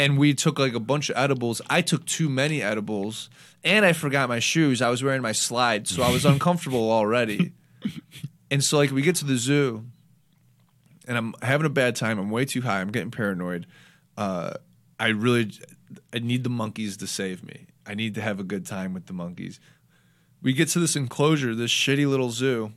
And 0.00 0.16
we 0.16 0.32
took 0.32 0.58
like 0.58 0.72
a 0.72 0.80
bunch 0.80 1.10
of 1.10 1.18
edibles. 1.18 1.60
I 1.68 1.82
took 1.82 2.06
too 2.06 2.30
many 2.30 2.62
edibles, 2.62 3.28
and 3.62 3.84
I 3.84 3.92
forgot 3.92 4.30
my 4.30 4.38
shoes. 4.38 4.80
I 4.80 4.88
was 4.88 5.04
wearing 5.04 5.20
my 5.20 5.32
slides, 5.32 5.94
so 5.94 6.02
I 6.02 6.10
was 6.10 6.24
uncomfortable 6.32 6.90
already. 6.90 7.52
And 8.50 8.64
so 8.64 8.78
like 8.78 8.92
we 8.92 9.02
get 9.02 9.16
to 9.16 9.26
the 9.26 9.36
zoo, 9.36 9.84
and 11.06 11.18
I'm 11.18 11.34
having 11.42 11.66
a 11.66 11.70
bad 11.70 11.96
time. 11.96 12.18
I'm 12.18 12.30
way 12.30 12.46
too 12.46 12.62
high. 12.62 12.80
I'm 12.80 12.90
getting 12.90 13.10
paranoid. 13.10 13.66
Uh, 14.16 14.54
I 14.98 15.08
really, 15.08 15.52
I 16.14 16.18
need 16.20 16.44
the 16.44 16.50
monkeys 16.50 16.96
to 16.96 17.06
save 17.06 17.44
me. 17.44 17.66
I 17.86 17.92
need 17.92 18.14
to 18.14 18.22
have 18.22 18.40
a 18.40 18.44
good 18.44 18.64
time 18.64 18.94
with 18.94 19.04
the 19.04 19.12
monkeys. 19.12 19.60
We 20.40 20.54
get 20.54 20.68
to 20.68 20.78
this 20.78 20.96
enclosure, 20.96 21.54
this 21.54 21.70
shitty 21.70 22.08
little 22.08 22.30
zoo. 22.30 22.72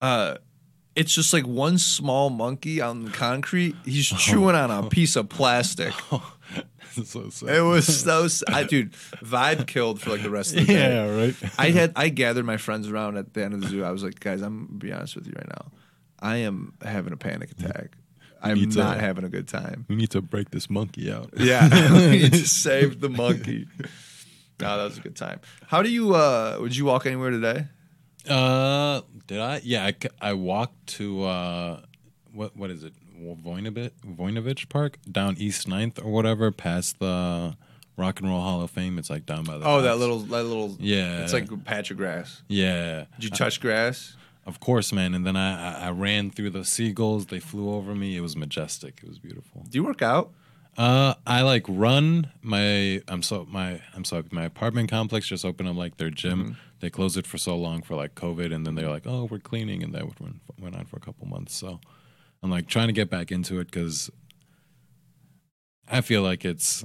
Uh, 0.00 0.36
it's 0.94 1.12
just 1.14 1.32
like 1.32 1.46
one 1.46 1.78
small 1.78 2.30
monkey 2.30 2.80
on 2.80 3.04
the 3.04 3.10
concrete. 3.10 3.74
He's 3.84 4.06
chewing 4.06 4.54
on 4.54 4.70
a 4.70 4.88
piece 4.88 5.16
of 5.16 5.28
plastic. 5.28 5.92
so 7.04 7.30
sad. 7.30 7.48
It 7.56 7.60
was 7.62 7.86
so, 8.02 8.24
s- 8.24 8.42
I, 8.48 8.64
dude, 8.64 8.92
vibe 9.24 9.66
killed 9.66 10.00
for 10.00 10.10
like 10.10 10.22
the 10.22 10.28
rest 10.30 10.54
of 10.54 10.66
the 10.66 10.72
day. 10.74 10.94
yeah, 10.94 11.08
right. 11.24 11.34
I 11.58 11.70
had 11.70 11.92
I 11.96 12.10
gathered 12.10 12.44
my 12.44 12.58
friends 12.58 12.88
around 12.90 13.16
at 13.16 13.32
the 13.32 13.42
end 13.44 13.54
of 13.54 13.62
the 13.62 13.68
zoo. 13.68 13.82
I 13.84 13.90
was 13.90 14.02
like, 14.04 14.20
guys, 14.20 14.42
I'm 14.42 14.66
gonna 14.66 14.78
be 14.78 14.92
honest 14.92 15.14
with 15.16 15.26
you 15.26 15.32
right 15.36 15.48
now. 15.48 15.72
I 16.20 16.36
am 16.38 16.74
having 16.82 17.12
a 17.14 17.16
panic 17.16 17.50
attack. 17.52 17.96
I'm 18.42 18.70
to- 18.70 18.78
not 18.78 18.98
having 19.00 19.24
a 19.24 19.28
good 19.30 19.48
time. 19.48 19.86
we 19.88 19.96
need 19.96 20.10
to 20.10 20.20
break 20.20 20.50
this 20.50 20.68
monkey 20.68 21.10
out. 21.10 21.30
Yeah, 21.38 21.68
we 21.94 22.10
need 22.10 22.32
to 22.32 22.46
save 22.46 23.00
the 23.00 23.08
monkey. 23.08 23.66
No, 24.60 24.76
that 24.76 24.84
was 24.84 24.98
a 24.98 25.00
good 25.00 25.16
time. 25.16 25.40
How 25.68 25.82
do 25.82 25.88
you? 25.90 26.14
uh 26.14 26.58
Would 26.60 26.76
you 26.76 26.84
walk 26.84 27.06
anywhere 27.06 27.30
today? 27.30 27.68
Uh, 28.28 29.02
did 29.26 29.40
I? 29.40 29.60
Yeah, 29.64 29.84
I, 29.86 29.94
I 30.20 30.32
walked 30.34 30.86
to 30.98 31.24
uh, 31.24 31.80
what 32.32 32.56
what 32.56 32.70
is 32.70 32.84
it? 32.84 32.92
Voinovich 33.22 33.92
Voinovich 34.04 34.68
Park 34.68 34.98
down 35.10 35.36
East 35.38 35.68
9th 35.68 36.04
or 36.04 36.10
whatever, 36.10 36.50
past 36.50 36.98
the 36.98 37.56
Rock 37.96 38.18
and 38.20 38.28
Roll 38.28 38.40
Hall 38.40 38.62
of 38.62 38.70
Fame. 38.70 38.98
It's 38.98 39.10
like 39.10 39.26
down 39.26 39.44
by 39.44 39.58
the. 39.58 39.64
Oh, 39.64 39.82
that 39.82 39.98
little, 39.98 40.18
that 40.20 40.42
little. 40.42 40.76
Yeah. 40.80 41.22
it's 41.22 41.32
like 41.32 41.50
a 41.50 41.56
patch 41.56 41.90
of 41.90 41.96
grass. 41.98 42.42
Yeah, 42.48 43.04
Did 43.14 43.24
you 43.24 43.30
touch 43.30 43.60
grass? 43.60 44.16
of 44.44 44.58
course, 44.58 44.92
man. 44.92 45.14
And 45.14 45.24
then 45.24 45.36
I, 45.36 45.84
I 45.84 45.86
I 45.86 45.90
ran 45.92 46.30
through 46.30 46.50
the 46.50 46.64
seagulls. 46.64 47.26
They 47.26 47.38
flew 47.38 47.72
over 47.72 47.94
me. 47.94 48.16
It 48.16 48.22
was 48.22 48.36
majestic. 48.36 49.00
It 49.02 49.08
was 49.08 49.18
beautiful. 49.20 49.64
Do 49.68 49.78
you 49.78 49.84
work 49.84 50.02
out? 50.02 50.32
Uh, 50.78 51.14
I 51.26 51.42
like 51.42 51.64
run 51.68 52.30
my. 52.40 53.02
I'm 53.08 53.22
so 53.22 53.46
my. 53.50 53.80
I'm 53.94 54.04
sorry. 54.04 54.24
My 54.30 54.44
apartment 54.44 54.90
complex 54.90 55.26
just 55.26 55.44
opened 55.44 55.68
up 55.68 55.76
like 55.76 55.98
their 55.98 56.10
gym. 56.10 56.56
They 56.80 56.88
closed 56.90 57.16
it 57.18 57.26
for 57.26 57.38
so 57.38 57.56
long 57.56 57.82
for 57.82 57.94
like 57.94 58.14
COVID, 58.14 58.54
and 58.54 58.66
then 58.66 58.74
they're 58.74 58.88
like, 58.88 59.06
"Oh, 59.06 59.24
we're 59.30 59.38
cleaning," 59.38 59.82
and 59.82 59.94
that 59.94 60.04
went 60.20 60.40
went 60.58 60.74
on 60.74 60.86
for 60.86 60.96
a 60.96 61.00
couple 61.00 61.26
months. 61.28 61.54
So, 61.54 61.78
I'm 62.42 62.50
like 62.50 62.66
trying 62.68 62.86
to 62.88 62.92
get 62.94 63.10
back 63.10 63.30
into 63.30 63.60
it 63.60 63.70
because 63.70 64.10
I 65.88 66.00
feel 66.00 66.22
like 66.22 66.44
it's 66.44 66.84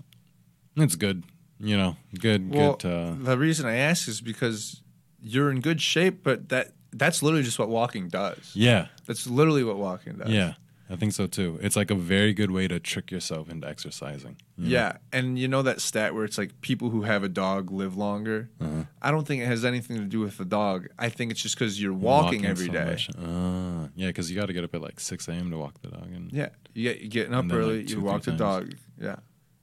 it's 0.75 0.95
good. 0.95 1.23
You 1.59 1.77
know, 1.77 1.95
good. 2.19 2.53
Well, 2.53 2.75
good. 2.75 2.91
Uh, 2.91 3.15
the 3.17 3.37
reason 3.37 3.65
I 3.65 3.77
ask 3.77 4.07
is 4.07 4.21
because 4.21 4.81
you're 5.21 5.49
in 5.49 5.61
good 5.61 5.81
shape, 5.81 6.23
but 6.23 6.49
that 6.49 6.73
that's 6.91 7.23
literally 7.23 7.43
just 7.43 7.57
what 7.57 7.69
walking 7.69 8.09
does. 8.09 8.51
yeah, 8.53 8.87
That's 9.05 9.27
literally 9.27 9.63
what 9.63 9.77
walking 9.77 10.17
does. 10.17 10.29
yeah. 10.29 10.53
I 10.89 10.95
think 10.95 11.11
so 11.11 11.27
too. 11.27 11.59
It's 11.61 11.75
like 11.75 11.91
a 11.91 11.95
very 11.95 12.33
good 12.33 12.49
way 12.51 12.67
to 12.69 12.79
trick 12.79 13.11
yourself 13.11 13.49
into 13.49 13.67
exercising. 13.67 14.37
you 14.57 14.63
know? 14.65 14.69
Yeah, 14.69 14.97
and 15.11 15.37
you 15.37 15.47
know 15.49 15.61
that 15.63 15.81
stat 15.81 16.15
where 16.15 16.23
it's 16.23 16.37
like 16.37 16.61
people 16.61 16.89
who 16.91 17.01
have 17.01 17.23
a 17.23 17.29
dog 17.29 17.71
live 17.71 17.97
longer. 17.97 18.49
Uh-huh. 18.61 18.83
I 19.01 19.11
don't 19.11 19.27
think 19.27 19.41
it 19.41 19.47
has 19.47 19.65
anything 19.65 19.97
to 19.97 20.05
do 20.05 20.21
with 20.21 20.37
the 20.37 20.45
dog. 20.45 20.87
I 20.97 21.09
think 21.09 21.31
it's 21.31 21.41
just 21.41 21.55
because 21.55 21.81
you're 21.81 21.93
walking, 21.93 22.45
every 22.45 22.67
so 22.67 22.71
day. 22.71 22.97
Uh, 23.17 23.87
yeah, 23.95 24.07
because 24.07 24.31
you 24.31 24.37
got 24.37 24.45
to 24.45 24.53
get 24.53 24.63
up 24.63 24.73
at 24.75 24.81
like 24.81 24.99
6 25.01 25.27
a.m. 25.27 25.51
to 25.51 25.57
walk 25.57 25.81
the 25.81 25.89
dog. 25.89 26.07
And 26.13 26.31
Yeah, 26.31 26.49
you 26.73 26.83
get 26.83 27.01
you 27.01 27.09
getting 27.09 27.33
up 27.33 27.51
early. 27.51 27.79
like, 27.79 27.89
you 27.89 27.99
walk 27.99 28.23
the 28.23 28.31
dog. 28.31 28.73
Yeah, 28.99 29.17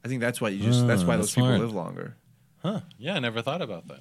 I 0.04 0.09
think 0.09 0.21
that's 0.21 0.40
why 0.43 0.50
you 0.50 0.62
just. 0.62 0.87
that's 0.87 1.02
Ah, 1.02 1.07
why 1.07 1.16
that's 1.16 1.28
those 1.28 1.35
people 1.37 1.49
smart. 1.49 1.61
live 1.62 1.73
longer. 1.75 2.16
Huh. 2.59 2.81
Yeah, 2.99 3.14
I 3.14 3.21
never 3.21 3.40
thought 3.40 3.62
about 3.62 3.88
that. 3.88 4.00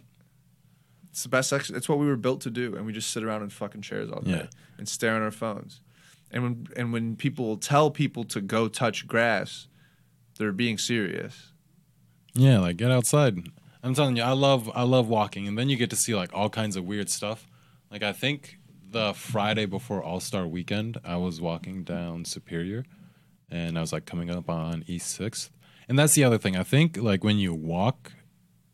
It's 1.11 1.23
the 1.23 1.29
best. 1.29 1.53
Ex- 1.53 1.69
it's 1.69 1.87
what 1.87 1.99
we 1.99 2.05
were 2.07 2.15
built 2.17 2.41
to 2.41 2.49
do, 2.49 2.75
and 2.75 2.85
we 2.85 2.91
just 2.91 3.11
sit 3.11 3.23
around 3.23 3.43
in 3.43 3.49
fucking 3.49 3.81
chairs 3.81 4.09
all 4.09 4.21
day 4.21 4.31
Yeah. 4.31 4.45
and 4.77 4.89
stare 4.89 5.15
on 5.15 5.21
our 5.21 5.31
phones. 5.31 5.79
And 6.33 6.43
when 6.43 6.67
and 6.75 6.91
when 6.91 7.15
people 7.15 7.57
tell 7.57 7.91
people 7.91 8.23
to 8.25 8.41
go 8.41 8.67
touch 8.67 9.07
grass, 9.07 9.67
they're 10.37 10.51
being 10.51 10.77
serious. 10.79 11.51
Yeah, 12.33 12.59
like 12.59 12.77
get 12.77 12.89
outside. 12.91 13.37
I'm 13.83 13.93
telling 13.93 14.15
you, 14.17 14.23
I 14.23 14.31
love 14.31 14.69
I 14.73 14.83
love 14.83 15.07
walking, 15.07 15.47
and 15.47 15.57
then 15.57 15.69
you 15.69 15.77
get 15.77 15.89
to 15.91 15.95
see 15.95 16.15
like 16.15 16.31
all 16.33 16.49
kinds 16.49 16.75
of 16.75 16.85
weird 16.85 17.09
stuff. 17.09 17.45
Like 17.91 18.01
I 18.01 18.11
think 18.13 18.57
the 18.89 19.13
Friday 19.13 19.65
before 19.67 20.01
All 20.03 20.19
Star 20.19 20.47
Weekend, 20.47 20.97
I 21.03 21.17
was 21.17 21.39
walking 21.39 21.83
down 21.83 22.25
Superior, 22.25 22.83
and 23.51 23.77
I 23.77 23.81
was 23.81 23.93
like 23.93 24.05
coming 24.05 24.31
up 24.31 24.49
on 24.49 24.83
East 24.87 25.11
Sixth, 25.11 25.51
and 25.87 25.99
that's 25.99 26.13
the 26.15 26.23
other 26.23 26.37
thing. 26.39 26.55
I 26.57 26.63
think 26.63 26.97
like 26.97 27.23
when 27.23 27.37
you 27.37 27.53
walk 27.53 28.11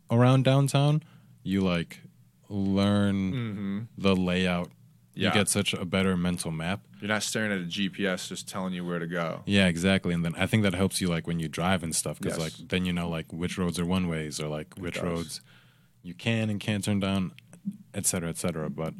around 0.10 0.44
downtown, 0.46 1.04
you 1.44 1.60
like 1.62 2.02
learn 2.48 3.32
Mm-hmm. 3.34 3.80
the 3.98 4.16
layout. 4.16 4.70
Yeah. 5.14 5.28
You 5.30 5.34
get 5.34 5.50
such 5.50 5.74
a 5.74 5.84
better 5.86 6.16
mental 6.16 6.52
map. 6.52 6.82
You're 7.00 7.08
not 7.08 7.24
staring 7.24 7.52
at 7.52 7.60
a 7.60 7.64
GPS 7.64 8.28
just 8.28 8.48
telling 8.50 8.74
you 8.74 8.86
where 8.86 9.00
to 9.00 9.08
go. 9.08 9.42
Yeah, 9.46 9.68
exactly. 9.68 10.14
And 10.14 10.24
then 10.26 10.34
I 10.38 10.46
think 10.48 10.64
that 10.64 10.74
helps 10.74 11.00
you 11.00 11.08
like 11.08 11.28
when 11.28 11.40
you 11.40 11.48
drive 11.48 11.82
and 11.84 11.96
stuff 11.96 12.20
because 12.20 12.38
Yes. 12.38 12.60
like 12.60 12.68
then 12.70 12.86
you 12.86 12.92
know 12.94 13.08
like 13.10 13.32
which 13.32 13.58
roads 13.58 13.80
are 13.80 13.86
one 13.86 14.08
ways 14.10 14.40
or 14.42 14.48
like 14.48 14.74
which 14.76 14.96
does. 14.96 15.04
roads 15.04 15.42
you 16.04 16.14
can 16.14 16.50
and 16.50 16.60
can't 16.60 16.84
turn 16.84 17.00
down, 17.00 17.32
et 17.94 18.06
cetera, 18.06 18.30
et 18.30 18.38
cetera. 18.38 18.70
But 18.70 18.94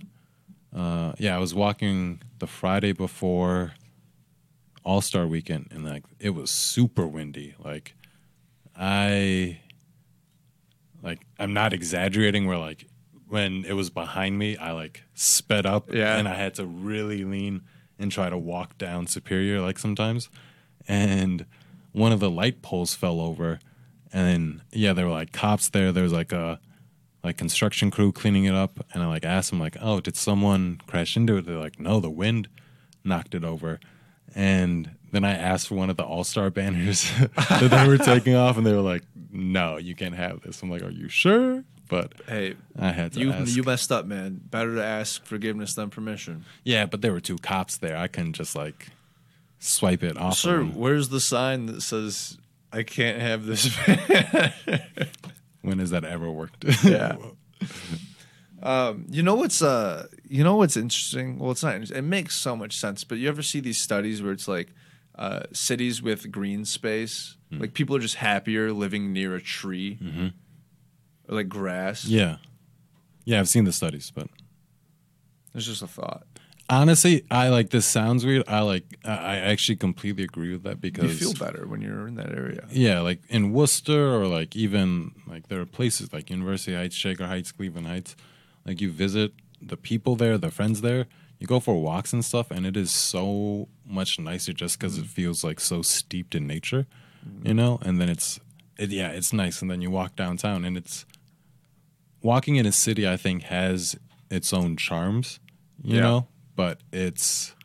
uh, 0.76 1.14
yeah, 1.18 1.36
I 1.36 1.40
was 1.40 1.54
walking 1.54 2.22
the 2.40 2.48
Friday 2.48 2.92
before 2.94 3.74
All 4.84 5.02
Star 5.02 5.28
Weekend 5.28 5.68
and 5.72 5.84
like 5.86 6.04
it 6.20 6.30
was 6.32 6.50
super 6.52 7.06
windy. 7.08 7.56
Like 7.64 7.96
I 8.78 9.60
like 11.04 11.20
I'm 11.38 11.54
not 11.54 11.74
exaggerating. 11.74 12.48
Where 12.48 12.58
like 12.58 12.86
when 13.28 13.66
it 13.66 13.74
was 13.74 13.90
behind 13.90 14.38
me, 14.38 14.58
I 14.58 14.72
like 14.72 15.04
sped 15.14 15.66
up 15.66 15.94
Yeah. 15.94 16.18
and 16.18 16.28
I 16.28 16.36
had 16.36 16.56
to 16.56 16.66
really 16.66 17.24
lean 17.24 17.62
and 18.00 18.12
try 18.12 18.30
to 18.30 18.38
walk 18.38 18.78
down 18.78 19.06
Superior 19.08 19.62
like 19.62 19.78
sometimes. 19.78 20.30
And 20.88 21.46
one 21.92 22.12
of 22.12 22.20
the 22.20 22.30
light 22.30 22.62
poles 22.62 22.96
fell 22.96 23.20
over, 23.20 23.60
and 24.12 24.62
yeah, 24.72 24.94
there 24.94 25.06
were 25.06 25.12
like 25.12 25.32
cops 25.32 25.70
there. 25.70 25.92
There 25.92 26.04
was 26.04 26.14
like 26.14 26.32
a 26.32 26.60
like 27.24 27.38
construction 27.38 27.92
crew 27.92 28.12
cleaning 28.12 28.46
it 28.46 28.56
up, 28.56 28.86
and 28.94 29.04
I 29.04 29.08
like 29.08 29.26
asked 29.26 29.50
them 29.50 29.60
like, 29.60 29.78
"Oh, 29.82 30.00
did 30.00 30.16
someone 30.16 30.82
crash 30.88 31.18
into 31.18 31.38
it?" 31.38 31.46
They're 31.46 31.58
like, 31.58 31.80
"No, 31.80 32.00
the 32.00 32.10
wind 32.10 32.48
knocked 33.04 33.36
it 33.36 33.44
over." 33.44 33.80
And 34.36 34.92
then 35.12 35.24
I 35.24 35.32
asked 35.32 35.68
for 35.68 35.76
one 35.76 35.90
of 35.90 35.98
the 35.98 36.04
All 36.04 36.24
Star 36.24 36.50
banners 36.52 37.12
that 37.36 37.70
they 37.70 37.88
were 37.88 37.98
taking 37.98 38.36
off, 38.36 38.58
and 38.58 38.66
they 38.66 38.74
were 38.74 38.82
like, 38.82 39.04
"No, 39.32 39.78
you 39.78 39.96
can't 39.96 40.16
have 40.16 40.42
this." 40.42 40.62
I'm 40.62 40.70
like, 40.72 40.84
"Are 40.84 40.90
you 40.92 41.10
sure?" 41.10 41.64
But 41.90 42.14
Hey, 42.28 42.56
I 42.80 42.92
had 42.92 43.12
to 43.14 43.20
you 43.20 43.32
ask. 43.34 43.54
you 43.56 43.64
messed 43.64 43.92
up, 43.92 44.06
man. 44.06 44.40
Better 44.50 44.76
to 44.76 44.84
ask 44.84 45.26
forgiveness 45.26 45.74
than 45.74 45.90
permission. 45.90 46.46
yeah, 46.64 46.86
but 46.86 47.02
there 47.02 47.12
were 47.12 47.20
two 47.20 47.38
cops 47.40 47.76
there. 47.78 47.98
I 47.98 48.08
couldn't 48.08 48.34
just 48.34 48.56
like 48.56 48.88
swipe 49.60 50.04
it 50.04 50.16
off. 50.16 50.34
of 50.34 50.38
Sir, 50.38 50.58
them. 50.60 50.76
where's 50.76 51.10
the 51.10 51.20
sign 51.20 51.66
that 51.66 51.82
says 51.82 52.38
I 52.72 52.84
can't 52.84 53.20
have 53.20 53.46
this? 53.46 53.76
when 55.62 55.80
has 55.80 55.90
that 55.90 56.04
ever 56.06 56.32
worked? 56.32 56.64
Yeah. 56.84 57.18
um, 58.64 59.06
you 59.10 59.24
know 59.24 59.36
what's 59.36 59.62
uh, 59.62 60.08
you 60.28 60.44
know 60.44 60.56
what's 60.56 60.78
interesting? 60.78 61.40
Well, 61.40 61.52
it's 61.52 61.64
not. 61.64 61.76
It 61.92 62.04
makes 62.04 62.36
so 62.36 62.56
much 62.56 62.78
sense. 62.78 63.04
But 63.04 63.18
you 63.18 63.28
ever 63.30 63.42
see 63.42 63.60
these 63.60 63.78
studies 63.78 64.22
where 64.22 64.32
it's 64.32 64.48
like 64.48 64.70
uh, 65.16 65.42
cities 65.52 66.02
with 66.02 66.32
green 66.32 66.66
space, 66.66 67.36
like 67.52 67.74
people 67.74 67.96
are 67.96 68.00
just 68.00 68.16
happier 68.16 68.72
living 68.72 69.12
near 69.12 69.36
a 69.36 69.42
tree 69.42 69.98
Mhm. 70.02 70.34
Or 71.30 71.36
like 71.36 71.50
grass. 71.50 72.06
yeah, 72.06 72.38
yeah. 73.26 73.40
I've 73.40 73.50
seen 73.50 73.66
the 73.66 73.72
studies, 73.72 74.12
but 74.14 74.28
It's 75.54 75.66
just 75.66 75.82
a 75.82 75.88
thought. 75.88 76.26
honestly, 76.70 77.26
I 77.32 77.50
like 77.50 77.70
this. 77.70 77.86
Sounds 77.86 78.26
weird. 78.26 78.44
I 78.48 78.62
like. 78.62 78.86
I 79.06 79.12
I 79.12 79.36
actually 79.38 79.78
completely 79.78 80.24
agree 80.24 80.52
with 80.52 80.64
that 80.64 80.82
because 80.82 81.22
You 81.22 81.34
feel 81.34 81.46
better 81.46 81.68
when 81.68 81.82
you're 81.82 82.08
in 82.08 82.16
that 82.16 82.32
area. 82.32 82.68
Yeah, 82.72 83.02
like 83.02 83.22
in 83.30 83.54
Worcester 83.54 84.16
or 84.16 84.28
like 84.28 84.56
even 84.56 85.14
like 85.28 85.48
there 85.48 85.62
are 85.62 85.66
places 85.66 86.12
like 86.12 86.30
University 86.30 86.76
Heights, 86.76 86.96
Shaker 86.96 87.28
Heights, 87.28 87.52
Cleveland 87.52 87.88
Heights. 87.88 88.16
Like 88.66 88.82
you 88.82 88.92
visit 88.92 89.34
the 89.62 89.78
people 89.78 90.16
there, 90.16 90.38
the 90.38 90.52
friends 90.52 90.82
there. 90.82 91.08
You 91.40 91.48
go 91.48 91.60
for 91.60 91.82
walks 91.82 92.12
and 92.12 92.24
stuff, 92.24 92.52
and 92.52 92.66
it 92.66 92.76
is 92.76 92.92
so 92.92 93.70
much 93.86 94.20
nicer 94.20 94.52
just 94.52 94.78
because 94.78 94.98
it 94.98 95.06
mm. 95.06 95.10
feels 95.10 95.44
like 95.44 95.60
so 95.60 95.82
steeped 95.82 96.36
in 96.36 96.46
nature, 96.46 96.86
you 97.44 97.54
mm. 97.54 97.56
know. 97.56 97.80
And 97.82 98.00
then 98.00 98.10
it's, 98.10 98.42
it, 98.78 98.90
yeah, 98.90 99.10
it's 99.10 99.32
nice. 99.32 99.62
And 99.62 99.72
then 99.72 99.82
you 99.82 99.90
walk 99.90 100.18
downtown, 100.18 100.66
and 100.66 100.76
it's 100.78 101.06
walking 102.22 102.56
in 102.58 102.66
a 102.66 102.72
city. 102.72 103.08
I 103.08 103.18
think 103.18 103.44
has 103.44 103.96
its 104.30 104.54
own 104.54 104.76
charms, 104.78 105.40
you 105.84 105.96
Yeah. 105.96 106.02
know. 106.02 106.28
but 106.56 106.80
it's 106.92 107.56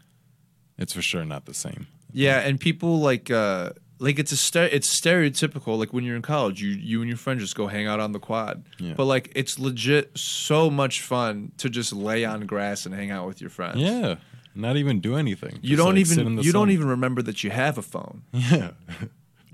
it's 0.78 0.92
for 0.92 1.02
sure 1.02 1.25
not 1.25 1.44
the 1.46 1.54
same. 1.54 1.87
Yeah, 2.12 2.38
and 2.40 2.61
people 2.61 3.00
like 3.00 3.30
uh 3.30 3.70
like 3.99 4.18
it's 4.18 4.32
a 4.32 4.37
ster- 4.37 4.68
it's 4.73 4.88
stereotypical 5.00 5.78
like 5.78 5.92
when 5.92 6.04
you're 6.04 6.16
in 6.16 6.23
college 6.23 6.61
you 6.62 6.70
you 6.70 7.00
and 7.00 7.08
your 7.08 7.16
friend 7.16 7.40
just 7.40 7.54
go 7.56 7.66
hang 7.66 7.87
out 7.87 8.00
on 8.00 8.12
the 8.12 8.18
quad. 8.20 8.64
Yeah. 8.78 8.94
But 8.96 9.04
like 9.06 9.32
it's 9.34 9.58
legit 9.58 10.16
so 10.16 10.70
much 10.70 11.00
fun 11.00 11.52
to 11.58 11.68
just 11.68 11.92
lay 11.92 12.25
on 12.25 12.46
grass 12.46 12.87
and 12.87 12.94
hang 12.94 13.11
out 13.11 13.26
with 13.26 13.40
your 13.40 13.50
friends. 13.50 13.76
Yeah, 13.78 14.16
not 14.54 14.76
even 14.76 15.00
do 15.00 15.16
anything. 15.16 15.58
You 15.62 15.70
Just, 15.76 15.78
don't 15.78 15.94
like, 15.96 16.06
even 16.11 16.38
you 16.38 16.52
don't 16.52 16.70
even 16.70 16.88
remember 16.88 17.23
that 17.23 17.42
you 17.44 17.50
have 17.50 17.78
a 17.78 17.82
phone. 17.82 18.23
Yeah. 18.32 18.70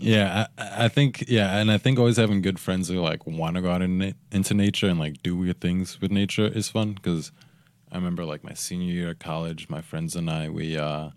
Yeah, 0.01 0.47
I, 0.59 0.85
I 0.85 0.89
think 0.89 1.25
yeah, 1.29 1.59
and 1.59 1.71
I 1.71 1.79
think 1.79 1.99
always 1.99 2.17
having 2.17 2.43
good 2.43 2.59
friends 2.59 2.89
who 2.89 3.01
like 3.01 3.27
want 3.27 3.57
to 3.57 3.63
go 3.63 3.71
out 3.71 3.83
in 3.83 3.99
na- 3.99 4.13
into 4.33 4.55
nature 4.55 4.89
and 4.89 4.99
like 4.99 5.23
do 5.23 5.37
weird 5.37 5.61
things 5.61 6.01
with 6.01 6.11
nature 6.11 6.47
is 6.47 6.69
fun 6.69 6.93
because 6.93 7.33
I 7.93 7.97
remember 7.97 8.25
like 8.25 8.43
my 8.45 8.55
senior 8.55 8.93
year 8.93 9.11
of 9.11 9.19
college, 9.19 9.69
my 9.69 9.83
friends 9.83 10.17
and 10.17 10.31
I, 10.31 10.49
we 10.49 10.77
uh, 10.77 11.11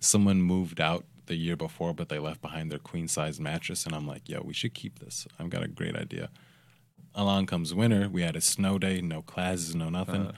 someone 0.00 0.42
moved 0.42 0.80
out 0.80 1.04
the 1.26 1.36
year 1.36 1.56
before, 1.56 1.94
but 1.94 2.08
they 2.08 2.18
left 2.18 2.40
behind 2.42 2.72
their 2.72 2.78
queen 2.80 3.06
size 3.06 3.38
mattress, 3.38 3.86
and 3.86 3.94
I'm 3.94 4.06
like, 4.06 4.28
yo, 4.28 4.40
we 4.44 4.52
should 4.54 4.74
keep 4.74 4.98
this. 4.98 5.28
I've 5.38 5.50
got 5.50 5.62
a 5.62 5.68
great 5.68 5.94
idea. 5.94 6.30
Along 7.14 7.46
comes 7.46 7.72
winter. 7.74 8.08
We 8.08 8.22
had 8.22 8.34
a 8.36 8.40
snow 8.40 8.78
day, 8.78 9.00
no 9.00 9.22
classes, 9.22 9.74
no 9.74 9.88
nothing. 9.90 10.32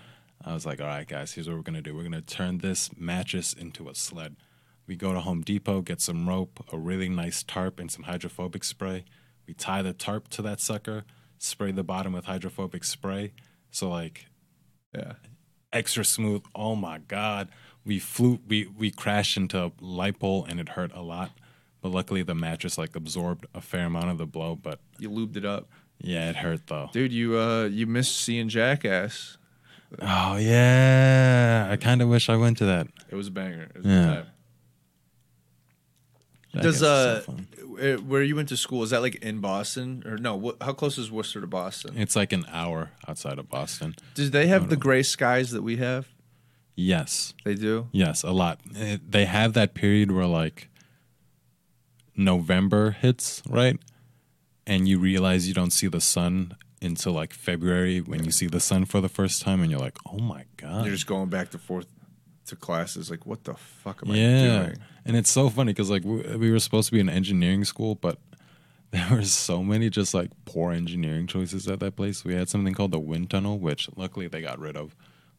I 0.44 0.52
was 0.52 0.66
like, 0.66 0.80
all 0.80 0.86
right, 0.88 1.06
guys, 1.06 1.32
here's 1.32 1.48
what 1.48 1.56
we're 1.56 1.62
gonna 1.62 1.80
do. 1.82 1.94
We're 1.94 2.02
gonna 2.02 2.20
turn 2.20 2.58
this 2.58 2.90
mattress 2.98 3.52
into 3.52 3.88
a 3.88 3.94
sled. 3.94 4.36
We 4.92 4.96
go 4.96 5.14
to 5.14 5.20
Home 5.20 5.40
Depot, 5.40 5.80
get 5.80 6.02
some 6.02 6.28
rope, 6.28 6.62
a 6.70 6.76
really 6.76 7.08
nice 7.08 7.42
tarp, 7.42 7.80
and 7.80 7.90
some 7.90 8.02
hydrophobic 8.02 8.62
spray. 8.62 9.06
We 9.48 9.54
tie 9.54 9.80
the 9.80 9.94
tarp 9.94 10.28
to 10.28 10.42
that 10.42 10.60
sucker, 10.60 11.04
spray 11.38 11.72
the 11.72 11.82
bottom 11.82 12.12
with 12.12 12.26
hydrophobic 12.26 12.84
spray. 12.84 13.32
So 13.70 13.88
like 13.88 14.26
Yeah. 14.94 15.14
extra 15.72 16.04
smooth. 16.04 16.42
Oh 16.54 16.76
my 16.76 16.98
god. 16.98 17.48
We 17.86 17.98
flew 18.00 18.40
we 18.46 18.66
we 18.66 18.90
crashed 18.90 19.38
into 19.38 19.58
a 19.64 19.72
light 19.80 20.18
pole 20.18 20.44
and 20.46 20.60
it 20.60 20.68
hurt 20.68 20.92
a 20.94 21.00
lot. 21.00 21.30
But 21.80 21.88
luckily 21.92 22.22
the 22.22 22.34
mattress 22.34 22.76
like 22.76 22.94
absorbed 22.94 23.46
a 23.54 23.62
fair 23.62 23.86
amount 23.86 24.10
of 24.10 24.18
the 24.18 24.26
blow, 24.26 24.56
but 24.56 24.78
You 24.98 25.08
lubed 25.08 25.36
it 25.36 25.46
up. 25.46 25.70
yeah, 26.02 26.28
it 26.28 26.36
hurt 26.36 26.66
though. 26.66 26.90
Dude, 26.92 27.14
you 27.14 27.38
uh 27.38 27.64
you 27.64 27.86
missed 27.86 28.14
seeing 28.20 28.50
Jackass. 28.50 29.38
Oh 30.02 30.36
yeah. 30.36 31.66
I 31.70 31.76
kind 31.78 32.02
of 32.02 32.10
wish 32.10 32.28
I 32.28 32.36
went 32.36 32.58
to 32.58 32.66
that. 32.66 32.88
It 33.10 33.14
was 33.14 33.28
a 33.28 33.30
banger. 33.30 33.70
Was 33.74 33.86
Yeah. 33.86 34.14
good 34.16 34.26
Does 36.60 36.82
uh 36.82 37.22
so 37.22 37.32
where 37.66 37.96
where 37.98 38.22
you 38.22 38.36
went 38.36 38.48
to 38.50 38.56
school 38.56 38.82
is 38.82 38.90
that 38.90 39.00
like 39.00 39.16
in 39.16 39.40
Boston 39.40 40.02
or 40.06 40.18
no? 40.18 40.36
What, 40.36 40.56
how 40.62 40.72
close 40.74 40.98
is 40.98 41.10
Worcester 41.10 41.40
to 41.40 41.46
Boston? 41.46 41.94
it's 41.96 42.14
like 42.14 42.32
an 42.32 42.44
hour 42.52 42.90
outside 43.08 43.38
of 43.38 43.48
Boston. 43.48 43.94
Do 44.14 44.28
they 44.28 44.46
have 44.48 44.68
the 44.68 44.76
gray 44.76 45.02
skies 45.02 45.50
that 45.52 45.62
we 45.62 45.76
have? 45.78 46.08
Yes. 46.74 47.32
They 47.44 47.54
do. 47.54 47.88
Yes, 47.92 48.22
a 48.22 48.30
lot. 48.32 48.60
Eh, 48.76 48.98
They 49.08 49.24
have 49.26 49.52
that 49.54 49.72
period 49.74 50.10
where 50.12 50.26
like 50.26 50.68
November 52.16 52.90
hits, 52.92 53.42
right? 53.48 53.78
And 54.66 54.86
you 54.88 54.98
realize 54.98 55.48
you 55.48 55.54
don't 55.54 55.72
see 55.72 55.88
the 55.88 56.00
sun 56.00 56.56
until 56.80 57.12
like 57.12 57.32
February 57.32 58.00
when 58.00 58.24
you 58.24 58.30
see 58.30 58.46
the 58.46 58.60
sun 58.60 58.84
for 58.84 59.00
the 59.00 59.08
first 59.08 59.42
time 59.42 59.60
and 59.62 59.70
you're 59.70 59.80
like, 59.80 59.96
"Oh 60.06 60.18
my 60.18 60.44
god." 60.56 60.84
You're 60.84 60.94
just 60.94 61.06
going 61.06 61.28
back 61.30 61.52
and 61.52 61.60
forth 61.62 61.86
to 62.52 62.56
classes. 62.56 63.10
Like, 63.10 63.26
what 63.26 63.44
the 63.44 63.54
fuck 63.54 64.02
am 64.04 64.12
I 64.12 64.16
yeah. 64.16 64.62
doing? 64.62 64.76
And 65.04 65.16
it's 65.16 65.30
so 65.30 65.50
funny 65.50 65.74
cuz 65.74 65.90
like 65.90 66.04
we, 66.04 66.36
we 66.36 66.50
were 66.50 66.60
supposed 66.60 66.88
to 66.88 66.92
be 66.92 67.00
an 67.00 67.08
engineering 67.08 67.64
school, 67.64 67.94
but 67.96 68.18
there 68.92 69.08
were 69.10 69.24
so 69.24 69.62
many 69.62 69.90
just 69.90 70.14
like 70.14 70.30
poor 70.44 70.72
engineering 70.72 71.26
choices 71.26 71.66
at 71.66 71.80
that 71.80 71.96
place. 71.96 72.24
We 72.24 72.34
had 72.34 72.48
something 72.48 72.74
called 72.74 72.92
the 72.92 73.00
wind 73.00 73.30
tunnel, 73.30 73.58
which 73.58 73.88
luckily 73.96 74.28
they 74.28 74.42
got 74.42 74.58
rid 74.58 74.76
of. 74.76 74.94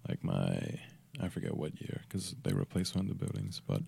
Like 0.08 0.24
my 0.24 0.80
I 1.22 1.30
forget 1.30 1.56
what 1.56 1.80
year 1.80 2.02
because 2.08 2.36
they 2.44 2.54
replaced 2.54 2.96
one 2.96 3.06
of 3.06 3.10
the 3.10 3.26
buildings, 3.26 3.62
but 3.66 3.84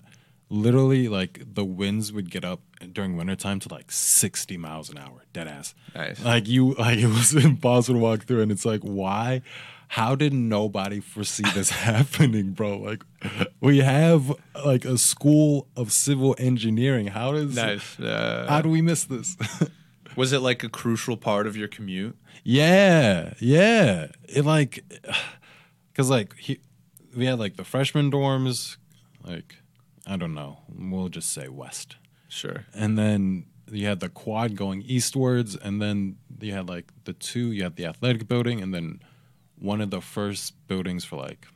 literally 0.50 1.08
like 1.08 1.42
the 1.54 1.66
winds 1.66 2.14
would 2.14 2.30
get 2.30 2.46
up 2.46 2.62
during 2.94 3.18
wintertime 3.18 3.60
to 3.60 3.70
like 3.70 3.92
60 3.92 4.58
miles 4.58 4.90
an 4.90 4.98
hour, 4.98 5.24
dead 5.34 5.48
ass. 5.48 5.74
Nice. 5.96 6.24
Like 6.24 6.48
you, 6.48 6.74
like 6.74 7.00
it 7.00 7.08
was 7.08 7.34
impossible 7.34 8.00
to 8.00 8.04
walk 8.04 8.24
through, 8.24 8.42
and 8.42 8.52
it's 8.52 8.66
like, 8.66 8.82
why? 8.82 9.42
How 9.90 10.16
did 10.16 10.34
nobody 10.34 11.00
foresee 11.00 11.44
this 11.54 11.70
happening, 11.90 12.52
bro? 12.52 12.78
Like, 12.78 13.04
we 13.62 13.80
have 13.80 14.34
like 14.66 14.86
a 14.86 14.98
school 14.98 15.68
of 15.76 15.92
civil 15.92 16.36
engineering. 16.38 17.08
How 17.08 17.32
does 17.32 17.56
Nice. 17.56 18.00
Uh, 18.00 18.46
how 18.50 18.62
do 18.62 18.70
we 18.70 18.82
miss 18.82 19.04
this? 19.06 19.38
was 20.16 20.34
it 20.34 20.40
like 20.40 20.64
a 20.64 20.70
crucial 20.70 21.18
part 21.18 21.48
of 21.48 21.56
your 21.56 21.68
commute? 21.68 22.18
yeah, 22.44 23.34
yeah. 23.40 24.08
It 24.28 24.46
like, 24.46 24.84
cause 25.96 26.10
like 26.10 26.36
he, 26.38 26.60
we 27.16 27.26
had 27.26 27.40
like 27.40 27.56
the 27.56 27.64
freshman 27.64 28.12
dorms, 28.12 28.78
like 29.24 29.56
I 30.06 30.18
don't 30.18 30.34
know. 30.34 30.60
We'll 30.70 31.10
just 31.10 31.32
say 31.32 31.48
west. 31.48 31.96
Sure. 32.28 32.66
and 32.74 32.98
then 32.98 33.46
you 33.72 33.88
had 33.88 34.00
the 34.02 34.10
quad 34.10 34.56
going 34.56 34.82
eastwards, 34.82 35.56
and 35.56 35.82
then 35.82 36.18
you 36.42 36.52
had 36.54 36.68
like 36.68 36.92
the 37.06 37.14
two. 37.14 37.52
You 37.52 37.64
had 37.64 37.78
the 37.78 37.86
athletic 37.86 38.28
building, 38.28 38.62
and 38.62 38.74
then 38.74 39.00
one 39.58 39.82
of 39.82 39.90
the 39.90 40.02
first 40.02 40.68
buildings 40.68 41.06
for 41.06 41.18
like, 41.18 41.48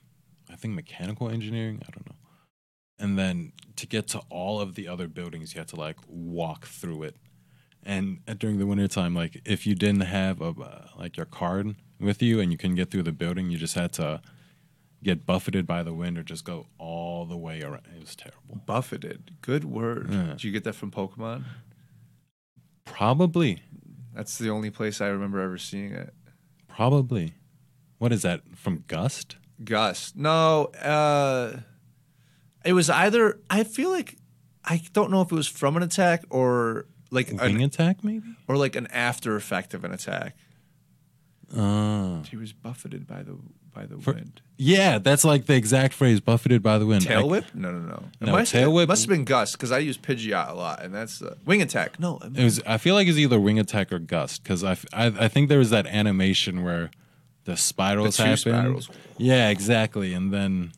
I 0.49 0.55
think 0.55 0.73
mechanical 0.73 1.29
engineering. 1.29 1.81
I 1.87 1.91
don't 1.91 2.07
know. 2.07 2.15
And 2.97 3.17
then 3.17 3.53
to 3.77 3.87
get 3.87 4.07
to 4.09 4.21
all 4.29 4.59
of 4.59 4.75
the 4.75 4.87
other 4.87 5.07
buildings, 5.07 5.53
you 5.53 5.59
had 5.59 5.69
to 5.69 5.77
like 5.77 5.97
walk 6.07 6.65
through 6.65 7.03
it. 7.03 7.15
And 7.83 8.19
uh, 8.27 8.33
during 8.33 8.59
the 8.59 8.65
wintertime, 8.65 9.15
like 9.15 9.41
if 9.45 9.65
you 9.65 9.73
didn't 9.73 10.01
have 10.01 10.41
a 10.41 10.49
uh, 10.49 10.87
like 10.97 11.15
your 11.15 11.25
card 11.25 11.75
with 11.99 12.21
you 12.21 12.39
and 12.41 12.51
you 12.51 12.57
couldn't 12.57 12.75
get 12.75 12.91
through 12.91 13.03
the 13.03 13.13
building, 13.13 13.49
you 13.49 13.57
just 13.57 13.75
had 13.75 13.93
to 13.93 14.21
get 15.01 15.25
buffeted 15.25 15.65
by 15.65 15.81
the 15.81 15.93
wind 15.93 16.17
or 16.17 16.23
just 16.23 16.43
go 16.43 16.67
all 16.77 17.25
the 17.25 17.37
way 17.37 17.61
around. 17.61 17.87
It 17.95 18.01
was 18.01 18.17
terrible. 18.17 18.61
Buffeted. 18.65 19.37
Good 19.41 19.63
word. 19.63 20.09
Yeah. 20.11 20.23
Did 20.31 20.43
you 20.43 20.51
get 20.51 20.65
that 20.65 20.75
from 20.75 20.91
Pokemon? 20.91 21.43
Probably. 22.83 23.63
That's 24.13 24.37
the 24.37 24.49
only 24.49 24.71
place 24.71 24.99
I 24.99 25.07
remember 25.07 25.39
ever 25.39 25.57
seeing 25.57 25.93
it. 25.93 26.13
Probably. 26.67 27.33
What 27.99 28.11
is 28.11 28.23
that 28.23 28.41
from 28.55 28.83
Gust? 28.87 29.37
Gust. 29.63 30.15
No, 30.17 30.65
uh 30.81 31.57
it 32.65 32.73
was 32.73 32.89
either 32.89 33.39
I 33.49 33.63
feel 33.63 33.89
like 33.91 34.17
I 34.65 34.81
don't 34.93 35.11
know 35.11 35.21
if 35.21 35.31
it 35.31 35.35
was 35.35 35.47
from 35.47 35.77
an 35.77 35.83
attack 35.83 36.23
or 36.29 36.85
like 37.11 37.31
a 37.31 37.35
Wing 37.35 37.55
an, 37.57 37.61
attack, 37.63 38.03
maybe. 38.03 38.25
or 38.47 38.57
like 38.57 38.75
an 38.75 38.87
after 38.87 39.35
effect 39.35 39.73
of 39.73 39.83
an 39.83 39.91
attack. 39.93 40.35
Uh, 41.55 42.21
He 42.23 42.35
was 42.37 42.53
buffeted 42.53 43.07
by 43.07 43.23
the 43.23 43.37
by 43.73 43.85
the 43.85 43.97
For- 43.97 44.13
wind. 44.13 44.41
yeah, 44.57 44.97
that's 44.99 45.23
like 45.23 45.45
the 45.45 45.55
exact 45.55 45.93
phrase. 45.93 46.19
Buffeted 46.19 46.61
by 46.61 46.77
the 46.77 46.85
wind. 46.85 47.03
Tail 47.03 47.21
I- 47.21 47.23
whip? 47.23 47.45
No, 47.55 47.71
no, 47.71 47.79
no. 47.79 48.03
It 48.19 48.25
No, 48.27 48.31
must, 48.33 48.51
tail 48.51 48.71
whip- 48.73 48.87
must 48.89 49.03
have 49.03 49.09
been 49.09 49.25
gust 49.25 49.53
because 49.53 49.71
I 49.71 49.79
use 49.79 49.97
Pidgeot 49.97 50.49
a 50.49 50.53
lot, 50.53 50.83
and 50.83 50.93
that's 50.93 51.21
uh, 51.21 51.35
wing 51.45 51.61
attack. 51.61 51.99
No, 51.99 52.19
It 52.35 52.43
was. 52.43 52.61
I 52.67 52.77
feel 52.77 52.93
like 52.95 53.07
it's 53.07 53.17
either 53.17 53.39
wing 53.39 53.57
attack 53.59 53.91
or 53.91 53.99
gust 53.99 54.43
because 54.43 54.63
I 54.63 54.77
I 54.93 55.27
think 55.27 55.49
there 55.49 55.59
was 55.59 55.69
that 55.71 55.87
animation 55.87 56.63
where 56.63 56.91
the 57.49 57.57
spirals 57.57 58.17
two 58.17 58.23
happen. 58.23 58.37
spirals. 58.37 58.89
Yeah, 59.17 59.49
exactly, 59.49 60.13
and 60.13 60.33
then 60.33 60.71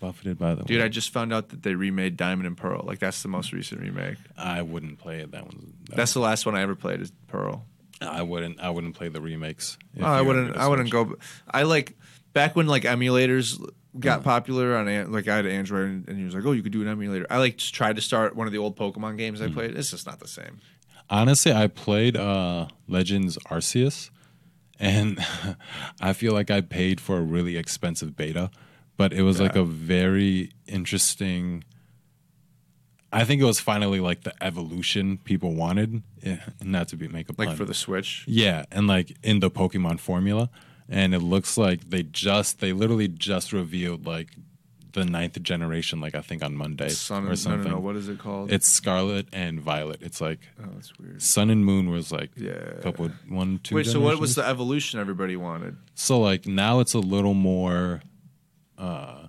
buffeted 0.00 0.38
by 0.38 0.54
the 0.54 0.64
dude, 0.64 0.82
I 0.82 0.88
just 0.88 1.10
found 1.10 1.32
out 1.32 1.48
that 1.50 1.62
they 1.62 1.74
remade 1.74 2.16
Diamond 2.16 2.46
and 2.46 2.56
Pearl. 2.56 2.82
Like 2.84 2.98
that's 2.98 3.22
the 3.22 3.28
most 3.28 3.52
recent 3.52 3.80
remake. 3.80 4.16
I, 4.36 4.62
wouldn't 4.62 4.98
play 4.98 5.20
it. 5.20 5.32
That 5.32 5.44
one. 5.44 5.74
that 5.88 5.96
That's 5.96 6.14
the 6.14 6.20
last 6.20 6.46
one 6.46 6.54
I 6.54 6.62
ever 6.62 6.74
played 6.74 7.00
is 7.00 7.12
Pearl. 7.28 7.64
I 8.00 8.22
wouldn't. 8.22 8.60
I 8.60 8.70
wouldn't 8.70 8.94
play 8.94 9.08
the 9.08 9.20
remakes. 9.20 9.76
Oh, 10.00 10.04
I 10.04 10.20
wouldn't. 10.20 10.56
I 10.56 10.68
wouldn't 10.68 10.90
go. 10.90 11.16
I 11.50 11.64
like 11.64 11.96
back 12.32 12.54
when 12.54 12.66
like 12.66 12.84
emulators 12.84 13.60
got 13.98 14.22
popular 14.22 14.76
on 14.76 15.12
like 15.12 15.26
I 15.28 15.36
had 15.36 15.46
Android 15.46 15.88
and, 15.88 16.08
and 16.08 16.18
he 16.18 16.24
was 16.24 16.34
like, 16.34 16.44
oh, 16.44 16.52
you 16.52 16.62
could 16.62 16.72
do 16.72 16.82
an 16.82 16.88
emulator. 16.88 17.26
I 17.30 17.38
like 17.38 17.56
just 17.56 17.74
tried 17.74 17.96
to 17.96 18.02
start 18.02 18.36
one 18.36 18.46
of 18.46 18.52
the 18.52 18.58
old 18.58 18.76
Pokemon 18.76 19.16
games 19.16 19.40
I 19.40 19.48
played. 19.48 19.76
It's 19.76 19.90
just 19.90 20.06
not 20.06 20.20
the 20.20 20.28
same. 20.28 20.60
Honestly, 21.10 21.52
I 21.52 21.68
played 21.68 22.16
uh, 22.16 22.68
Legends 22.86 23.38
Arceus, 23.46 24.10
and 24.78 25.18
I 26.00 26.12
feel 26.12 26.32
like 26.32 26.50
I 26.50 26.60
paid 26.60 27.00
for 27.00 27.18
a 27.18 27.22
really 27.22 27.56
expensive 27.56 28.16
beta, 28.16 28.50
but 28.96 29.12
it 29.12 29.22
was 29.22 29.40
like 29.40 29.56
a 29.56 29.64
very 29.64 30.52
interesting. 30.66 31.64
I 33.10 33.24
think 33.24 33.40
it 33.40 33.44
was 33.46 33.58
finally 33.58 34.00
like 34.00 34.22
the 34.24 34.34
evolution 34.44 35.16
people 35.24 35.54
wanted, 35.54 36.02
eh, 36.22 36.36
not 36.62 36.88
to 36.88 36.96
be 36.96 37.08
make 37.08 37.30
a 37.30 37.34
Like 37.38 37.48
pun. 37.48 37.56
for 37.56 37.64
the 37.64 37.72
Switch. 37.74 38.24
yeah, 38.26 38.64
and 38.70 38.86
like 38.86 39.16
in 39.22 39.40
the 39.40 39.50
Pokemon 39.50 39.98
formula, 39.98 40.50
and 40.90 41.14
it 41.14 41.20
looks 41.20 41.56
like 41.56 41.88
they 41.88 42.02
just 42.02 42.60
they 42.60 42.72
literally 42.74 43.08
just 43.08 43.52
revealed 43.52 44.04
like 44.06 44.36
the 44.98 45.04
ninth 45.04 45.40
generation, 45.42 46.00
like 46.00 46.14
I 46.14 46.20
think 46.20 46.42
on 46.42 46.54
Monday 46.54 46.88
Sun 46.90 47.16
or 47.16 47.20
and, 47.20 47.28
no, 47.30 47.34
something. 47.36 47.70
no, 47.70 47.76
no. 47.76 47.80
What 47.80 47.96
is 47.96 48.08
it 48.08 48.18
called? 48.18 48.52
It's 48.52 48.68
Scarlet 48.68 49.26
and 49.32 49.60
Violet. 49.60 50.00
It's 50.02 50.20
like 50.20 50.40
oh, 50.62 50.66
that's 50.74 50.98
weird. 50.98 51.22
Sun 51.22 51.50
and 51.50 51.64
Moon 51.64 51.90
was 51.90 52.12
like 52.12 52.30
Yeah. 52.36 52.52
a 52.52 52.82
couple 52.82 53.10
one 53.28 53.60
two. 53.62 53.74
Wait, 53.76 53.86
so 53.86 54.00
what 54.00 54.18
was 54.20 54.34
the 54.34 54.44
evolution 54.46 55.00
everybody 55.00 55.36
wanted? 55.36 55.76
So 55.94 56.20
like 56.20 56.46
now 56.46 56.80
it's 56.80 56.94
a 56.94 56.98
little 57.00 57.34
more 57.34 58.02
uh 58.76 59.28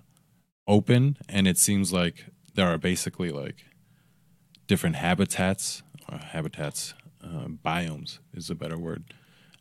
open, 0.68 1.16
and 1.28 1.48
it 1.48 1.58
seems 1.58 1.92
like 1.92 2.26
there 2.54 2.66
are 2.68 2.78
basically 2.78 3.30
like 3.30 3.64
different 4.66 4.96
habitats 4.96 5.82
or 6.10 6.18
habitats 6.18 6.94
uh, 7.24 7.46
biomes 7.64 8.18
is 8.34 8.50
a 8.50 8.54
better 8.54 8.78
word. 8.78 9.04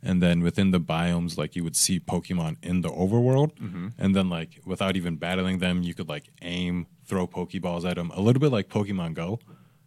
And 0.01 0.21
then 0.21 0.41
within 0.41 0.71
the 0.71 0.79
biomes, 0.79 1.37
like 1.37 1.55
you 1.55 1.63
would 1.63 1.75
see 1.75 1.99
Pokemon 1.99 2.57
in 2.63 2.81
the 2.81 2.89
overworld, 2.89 3.51
Mm-hmm. 3.59 3.87
and 3.97 4.15
then 4.15 4.29
like 4.29 4.59
without 4.65 4.95
even 4.95 5.17
battling 5.17 5.59
them, 5.59 5.83
you 5.83 5.93
could 5.93 6.09
like 6.09 6.29
aim, 6.41 6.87
throw 7.05 7.27
Pokeballs 7.27 7.83
at 7.89 7.95
them, 7.95 8.11
a 8.15 8.21
little 8.21 8.39
bit 8.39 8.51
like 8.51 8.69
Pokemon 8.69 9.13
Go. 9.15 9.39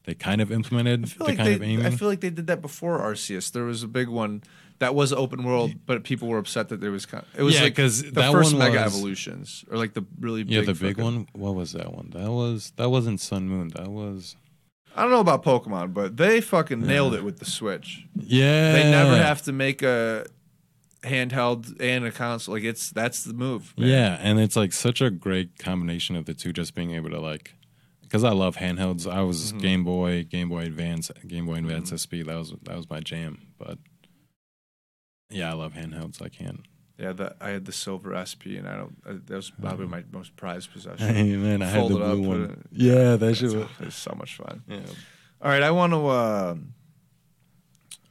They 0.05 0.14
kind 0.14 0.40
of 0.40 0.51
implemented 0.51 1.05
the 1.07 1.25
like 1.25 1.37
kind 1.37 1.48
they, 1.48 1.55
of 1.55 1.62
aiming. 1.62 1.87
I 1.87 1.90
feel 1.90 2.09
like 2.09 2.20
they 2.20 2.31
did 2.31 2.48
that 2.48 2.61
before 2.61 2.98
Arceus. 3.01 3.53
There 3.53 3.62
was 3.64 3.85
a 3.85 3.88
big 3.88 4.09
one 4.09 4.42
that 4.81 4.96
was 4.96 5.12
open 5.12 5.44
world, 5.44 5.70
but 5.87 6.03
people 6.03 6.27
were 6.27 6.38
upset 6.38 6.70
that 6.70 6.81
there 6.81 6.90
was 6.90 7.07
kind. 7.07 7.22
of, 7.33 7.38
It 7.38 7.44
was 7.44 7.55
Yeah, 7.55 7.62
like 7.62 7.77
'cause 7.77 8.03
the 8.03 8.11
that 8.11 8.33
first 8.33 8.53
one 8.53 8.59
mega 8.59 8.83
was- 8.83 8.96
evolutions, 8.96 9.64
or 9.70 9.77
like 9.79 9.94
the 9.94 10.05
really 10.18 10.42
yeah, 10.42 10.61
big 10.62 10.66
the 10.66 10.75
big 10.75 10.96
fucking- 10.96 11.05
one. 11.05 11.29
What 11.35 11.55
was 11.55 11.70
that 11.72 11.94
one? 11.94 12.11
That 12.11 12.33
was 12.33 12.72
that 12.77 12.90
wasn't 12.90 13.20
Sun 13.20 13.48
Moon. 13.48 13.68
That 13.77 13.92
was 13.92 14.35
I 14.96 15.02
don't 15.02 15.11
know 15.11 15.20
about 15.20 15.42
Pokemon, 15.42 15.94
but 15.94 16.16
they 16.16 16.40
fucking 16.40 16.81
nailed 16.81 17.14
it 17.14 17.24
with 17.24 17.38
the 17.38 17.44
Switch. 17.46 18.07
yeah. 18.14 18.72
They 18.72 18.90
never 18.90 19.16
have 19.16 19.42
to 19.42 19.52
make 19.52 19.83
a 19.83 20.26
handheld 21.02 21.74
and 21.81 22.05
a 22.05 22.12
console. 22.12 22.55
Like 22.55 22.64
it's 22.64 22.90
that's 22.90 23.24
the 23.24 23.33
move. 23.35 23.74
man. 23.76 23.88
Yeah, 23.88 24.18
and 24.20 24.38
it's 24.38 24.55
like 24.57 24.72
such 24.72 25.00
a 25.00 25.11
great 25.11 25.59
combination 25.59 26.14
of 26.16 26.26
the 26.26 26.35
two, 26.35 26.52
just 26.52 26.74
being 26.74 26.92
able 26.92 27.11
to 27.11 27.20
like, 27.20 27.55
because 28.02 28.22
I 28.24 28.31
love 28.33 28.57
handhelds. 28.57 29.11
I 29.11 29.22
was 29.22 29.48
Mm-hmm. 29.52 29.59
Game 29.59 29.85
Boy, 29.85 30.24
Game 30.24 30.48
Boy 30.48 30.62
Advance, 30.62 31.11
Game 31.26 31.46
Boy 31.46 31.55
Advance 31.57 31.90
SP. 31.96 32.22
That 32.26 32.37
was 32.37 32.52
that 32.64 32.76
was 32.76 32.88
my 32.90 33.00
jam. 33.00 33.40
But 33.59 33.78
yeah, 35.31 35.50
I 35.50 35.55
love 35.55 35.72
handhelds. 35.72 36.20
I 36.22 36.28
can't. 36.28 36.61
Yeah. 36.98 37.12
The, 37.12 37.35
I 37.40 37.50
had 37.50 37.64
the 37.64 37.72
silver 37.72 38.14
SP, 38.26 38.57
and 38.59 38.68
I 38.68 38.76
don't. 38.76 38.96
Uh, 39.07 39.12
that 39.26 39.37
was 39.37 39.50
probably 39.50 39.87
my 39.87 40.05
most 40.12 40.37
prized 40.37 40.72
possession. 40.72 41.09
Hey 41.14 41.37
man, 41.37 41.62
I 41.62 41.66
had 41.66 41.88
the 41.90 41.96
it 41.96 42.02
up, 42.02 42.12
blue 42.16 42.28
one. 42.28 42.42
it- 42.50 42.59
Yeah, 42.72 43.16
that 43.16 43.31
It's, 43.31 43.40
shit. 43.40 43.52
Was, 43.57 43.66
it's 43.81 43.96
so 43.96 44.14
much 44.18 44.37
fun. 44.37 44.62
yeah. 44.68 44.81
All 45.40 45.50
right, 45.50 45.62
I 45.62 45.70
want 45.70 45.92
to. 45.92 46.07
Uh, 46.07 46.55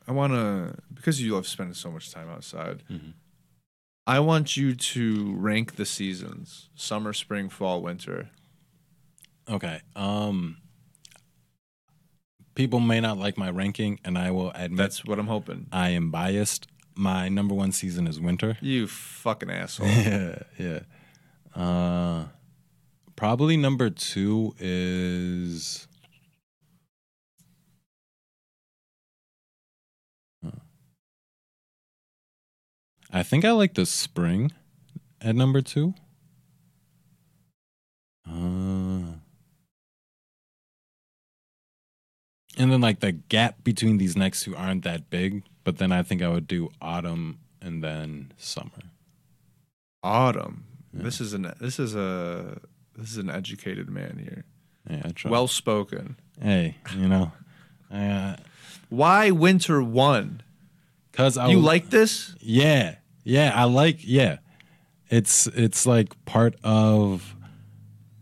I 0.08 0.12
want 0.12 0.34
to 0.34 0.76
because 0.94 1.22
you 1.22 1.34
love 1.34 1.48
spending 1.48 1.74
so 1.76 1.92
much 1.92 2.12
time 2.12 2.30
outside. 2.30 2.84
Mhm. 2.92 3.14
I 4.08 4.20
want 4.20 4.58
you 4.58 4.76
to 4.76 5.36
rank 5.36 5.76
the 5.76 5.86
seasons: 5.86 6.70
summer, 6.76 7.14
spring, 7.14 7.50
fall, 7.50 7.82
winter. 7.82 8.30
Okay. 9.50 9.82
Um. 9.96 10.58
People 12.54 12.82
may 12.82 13.00
not 13.00 13.18
like 13.18 13.38
my 13.38 13.50
ranking, 13.50 14.00
and 14.04 14.18
I 14.18 14.30
will 14.32 14.52
admit 14.52 14.78
That's 14.78 15.06
what 15.06 15.18
I'm 15.20 15.28
hoping. 15.28 15.68
I 15.72 15.90
am 15.90 16.12
biased. 16.12 16.68
My 16.96 17.30
number 17.30 17.56
one 17.56 17.72
season 17.72 18.08
is 18.08 18.20
winter. 18.20 18.58
You 18.62 18.88
fucking 18.88 19.50
asshole. 19.50 19.88
yeah, 19.88 20.40
yeah. 20.58 20.80
Uh, 21.56 22.26
probably 23.16 23.58
number 23.58 23.90
two 23.90 24.56
is. 24.60 25.88
Huh. 30.44 30.52
I 33.12 33.24
think 33.24 33.46
I 33.46 33.52
like 33.52 33.74
the 33.74 33.86
spring 33.86 34.52
at 35.22 35.36
number 35.36 35.62
two. 35.62 35.94
Uh, 38.28 39.18
and 42.58 42.72
then 42.72 42.82
like 42.82 43.00
the 43.00 43.12
gap 43.12 43.64
between 43.64 43.98
these 43.98 44.16
next 44.16 44.44
two 44.44 44.56
aren't 44.56 44.84
that 44.84 45.10
big, 45.10 45.44
but 45.64 45.78
then 45.78 45.92
I 45.92 46.04
think 46.04 46.22
I 46.22 46.28
would 46.30 46.48
do 46.48 46.70
autumn 46.82 47.40
and 47.62 47.84
then 47.84 48.34
summer. 48.38 48.72
Autumn. 50.04 50.66
Yeah. 50.94 51.04
This 51.04 51.22
is 51.22 51.34
an 51.34 51.54
this 51.60 51.80
is 51.80 51.96
a 51.96 52.60
this 52.98 53.12
is 53.12 53.18
an 53.18 53.30
educated 53.30 53.90
man 53.90 54.18
here. 54.22 54.46
Yeah, 54.90 55.02
I 55.06 55.10
try. 55.12 55.32
Well 55.32 55.48
spoken. 55.48 56.18
hey, 56.42 56.78
you 56.98 57.08
know, 57.08 57.32
uh, 57.94 58.36
Why 58.90 59.32
winter 59.32 59.82
one? 59.82 60.42
cause 61.14 61.38
I 61.38 61.50
You 61.50 61.58
was- 61.58 61.66
like 61.66 61.90
this? 61.90 62.36
yeah, 62.40 62.96
yeah, 63.24 63.52
I 63.56 63.66
like 63.66 64.00
yeah. 64.02 64.38
It's 65.10 65.46
it's 65.48 65.86
like 65.86 66.24
part 66.26 66.56
of. 66.64 67.36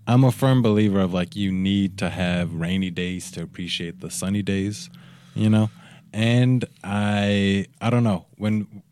I'm 0.08 0.24
a 0.24 0.32
firm 0.32 0.64
believer 0.64 1.00
of 1.02 1.14
like 1.14 1.36
you 1.36 1.52
need 1.52 2.00
to 2.00 2.10
have 2.10 2.56
rainy 2.56 2.90
days 2.90 3.30
to 3.32 3.44
appreciate 3.44 4.00
the 4.02 4.10
sunny 4.10 4.42
days, 4.42 4.90
you 5.36 5.52
know, 5.52 5.70
and 6.14 6.66
I 6.84 7.66
I 7.82 7.90
don't 7.90 8.04
know 8.04 8.26
when. 8.38 8.84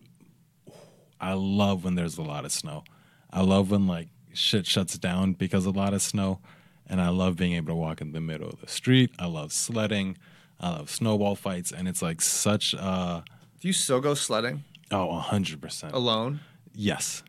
I 1.19 1.33
love 1.33 1.83
when 1.83 1.95
there's 1.95 2.17
a 2.19 2.21
lot 2.23 2.45
of 2.45 2.51
snow. 2.51 2.83
I 3.31 3.41
love 3.41 3.71
when 3.71 3.87
like 3.87 4.09
shit 4.33 4.67
shuts 4.67 4.97
down 4.99 5.33
because 5.33 5.65
a 5.65 5.71
lot 5.71 5.93
of 5.95 6.01
snow, 6.01 6.39
and 6.85 7.01
I 7.01 7.09
love 7.09 7.35
being 7.37 7.53
able 7.53 7.69
to 7.69 7.75
walk 7.75 8.01
in 8.01 8.11
the 8.11 8.21
middle 8.21 8.47
of 8.49 8.61
the 8.61 8.67
street. 8.67 9.11
I 9.17 9.25
love 9.25 9.51
sledding. 9.51 10.17
I 10.59 10.69
love 10.69 10.89
snowball 10.91 11.35
fights, 11.35 11.71
and 11.71 11.87
it's 11.87 12.01
like 12.03 12.21
such 12.21 12.73
a 12.75 13.23
Do 13.59 13.67
you 13.67 13.73
still 13.73 13.99
go 13.99 14.13
sledding 14.13 14.63
oh 14.91 15.09
a 15.09 15.19
hundred 15.19 15.59
percent 15.61 15.93
alone? 15.93 16.39
yes, 16.73 17.23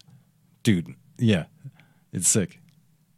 dude. 0.62 0.94
Yeah, 1.18 1.44
it's 2.12 2.28
sick. 2.28 2.60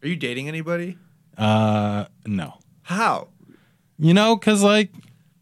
Are 0.03 0.09
you 0.09 0.17
dating 0.17 0.47
anybody? 0.49 0.97
Uh, 1.37 2.07
no, 2.27 2.59
How? 2.83 3.29
you 3.99 4.15
know, 4.15 4.37
cause 4.37 4.63
like 4.63 4.91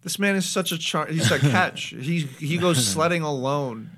This 0.09 0.19
man 0.19 0.37
is 0.37 0.49
such 0.49 0.73
a 0.73 0.79
char. 0.79 1.05
He's 1.07 1.31
a 1.31 1.39
catch. 1.39 1.89
he 2.01 2.21
he 2.41 2.57
goes 2.57 2.83
sledding 2.87 3.21
alone. 3.21 3.91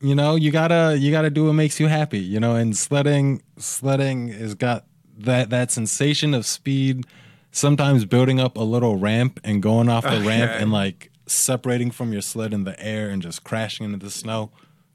you 0.00 0.14
know 0.14 0.34
you 0.34 0.50
gotta 0.50 0.96
you 0.98 1.10
gotta 1.10 1.28
do 1.28 1.44
what 1.44 1.52
makes 1.52 1.78
you 1.78 1.88
happy 1.88 2.20
you 2.20 2.40
know 2.40 2.54
and 2.54 2.74
sledding 2.74 3.42
sledding 3.58 4.28
has 4.28 4.54
got 4.54 4.86
that 5.18 5.50
that 5.50 5.70
sensation 5.70 6.32
of 6.32 6.46
speed 6.46 7.04
sometimes 7.50 8.06
building 8.06 8.40
up 8.40 8.56
a 8.56 8.62
little 8.62 8.96
ramp 8.96 9.38
and 9.44 9.60
going 9.62 9.88
off 9.90 10.04
the 10.04 10.20
ramp 10.32 10.52
and 10.60 10.70
like 10.72 11.10
separating 11.26 11.90
from 11.90 12.12
your 12.14 12.22
sled 12.22 12.54
in 12.54 12.64
the 12.64 12.78
air 12.82 13.10
and 13.10 13.20
just 13.22 13.44
crashing 13.44 13.84
into 13.84 13.98
the 13.98 14.10
snow 14.10 14.50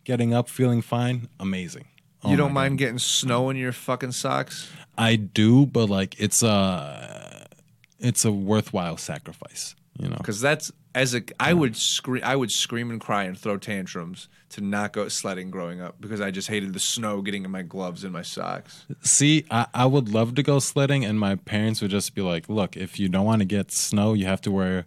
getting 0.06 0.34
up 0.34 0.50
feeling 0.50 0.82
fine 0.82 1.28
amazing 1.40 1.86
Oh 2.26 2.32
you 2.32 2.38
don't 2.38 2.50
God. 2.50 2.54
mind 2.62 2.78
getting 2.80 2.98
snow 3.00 3.50
in 3.52 3.58
your 3.58 3.74
fucking 3.74 4.14
socks? 4.14 4.72
i 4.98 5.16
do 5.18 5.66
but 5.68 5.88
like 5.90 6.16
it's 6.20 6.42
a 6.42 7.46
it's 8.00 8.24
a 8.26 8.32
worthwhile 8.32 8.96
sacrifice 8.98 9.76
you 9.98 10.10
know 10.10 10.18
Because 10.18 10.42
that's 10.42 10.72
as 10.96 11.16
a 11.16 11.22
I 11.40 11.54
would 11.54 11.76
scream. 11.76 12.24
I 12.24 12.36
would 12.36 12.52
scream 12.52 12.92
and 12.92 13.02
cry 13.02 13.24
and 13.24 13.38
throw 13.38 13.58
tantrums 13.58 14.28
to 14.50 14.62
not 14.62 14.94
go 14.94 15.08
sledding 15.08 15.50
growing 15.50 15.82
up 15.82 15.96
because 16.00 16.22
I 16.22 16.30
just 16.30 16.48
hated 16.48 16.74
the 16.74 16.80
snow 16.80 17.22
getting 17.22 17.46
in 17.46 17.52
my 17.52 17.64
gloves 17.64 18.04
and 18.04 18.14
my 18.14 18.22
socks. 18.22 18.86
See, 19.02 19.46
I, 19.50 19.66
I 19.74 19.86
would 19.88 20.10
love 20.10 20.36
to 20.36 20.44
go 20.44 20.60
sledding, 20.60 21.04
and 21.04 21.20
my 21.20 21.36
parents 21.36 21.82
would 21.82 21.90
just 21.92 22.14
be 22.14 22.22
like, 22.22 22.48
"Look, 22.48 22.78
if 22.78 23.00
you 23.00 23.10
don't 23.10 23.26
want 23.26 23.42
to 23.42 23.46
get 23.46 23.72
snow, 23.72 24.14
you 24.14 24.26
have 24.26 24.42
to 24.42 24.52
wear 24.52 24.86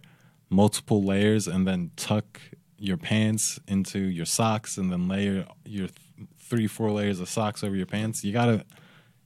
multiple 0.49 1.03
layers, 1.03 1.47
and 1.47 1.67
then 1.67 1.91
tuck 1.97 2.39
your 2.77 2.95
pants 2.97 3.59
into 3.67 3.99
your 3.99 4.25
socks, 4.25 4.77
and 4.77 4.91
then 4.91 5.09
layer 5.09 5.45
your 5.65 5.87
th- 5.87 6.29
three, 6.39 6.67
four 6.67 6.91
layers 6.91 7.19
of 7.19 7.27
socks 7.27 7.63
over 7.65 7.75
your 7.75 7.85
pants. 7.85 8.23
You 8.23 8.31
gotta, 8.31 8.63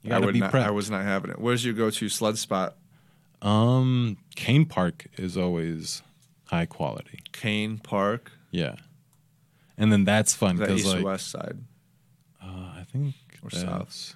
you 0.02 0.10
gotta 0.10 0.26
would 0.26 0.34
be 0.34 0.40
not. 0.40 0.52
prepped." 0.52 0.66
I 0.66 0.72
was 0.72 0.90
not 0.90 1.04
having 1.04 1.30
it. 1.30 1.40
Where's 1.40 1.64
your 1.64 1.76
go-to 1.76 2.10
sled 2.10 2.40
spot? 2.40 2.78
um, 3.44 4.18
Cain 4.36 4.66
Park 4.66 5.08
is 5.18 5.38
always 5.38 6.02
high 6.46 6.66
quality. 6.66 7.20
Cain 7.32 7.78
Park. 7.78 8.32
Yeah, 8.52 8.76
and 9.78 9.92
then 9.92 10.04
that's 10.04 10.34
fun 10.34 10.56
Is 10.56 10.60
that 10.60 10.68
because 10.68 10.86
east 10.86 10.96
like 10.96 11.06
west 11.06 11.30
side? 11.32 11.58
Uh, 12.42 12.74
I 12.78 12.86
think 12.92 13.16
Or 13.44 13.50
south? 13.50 14.16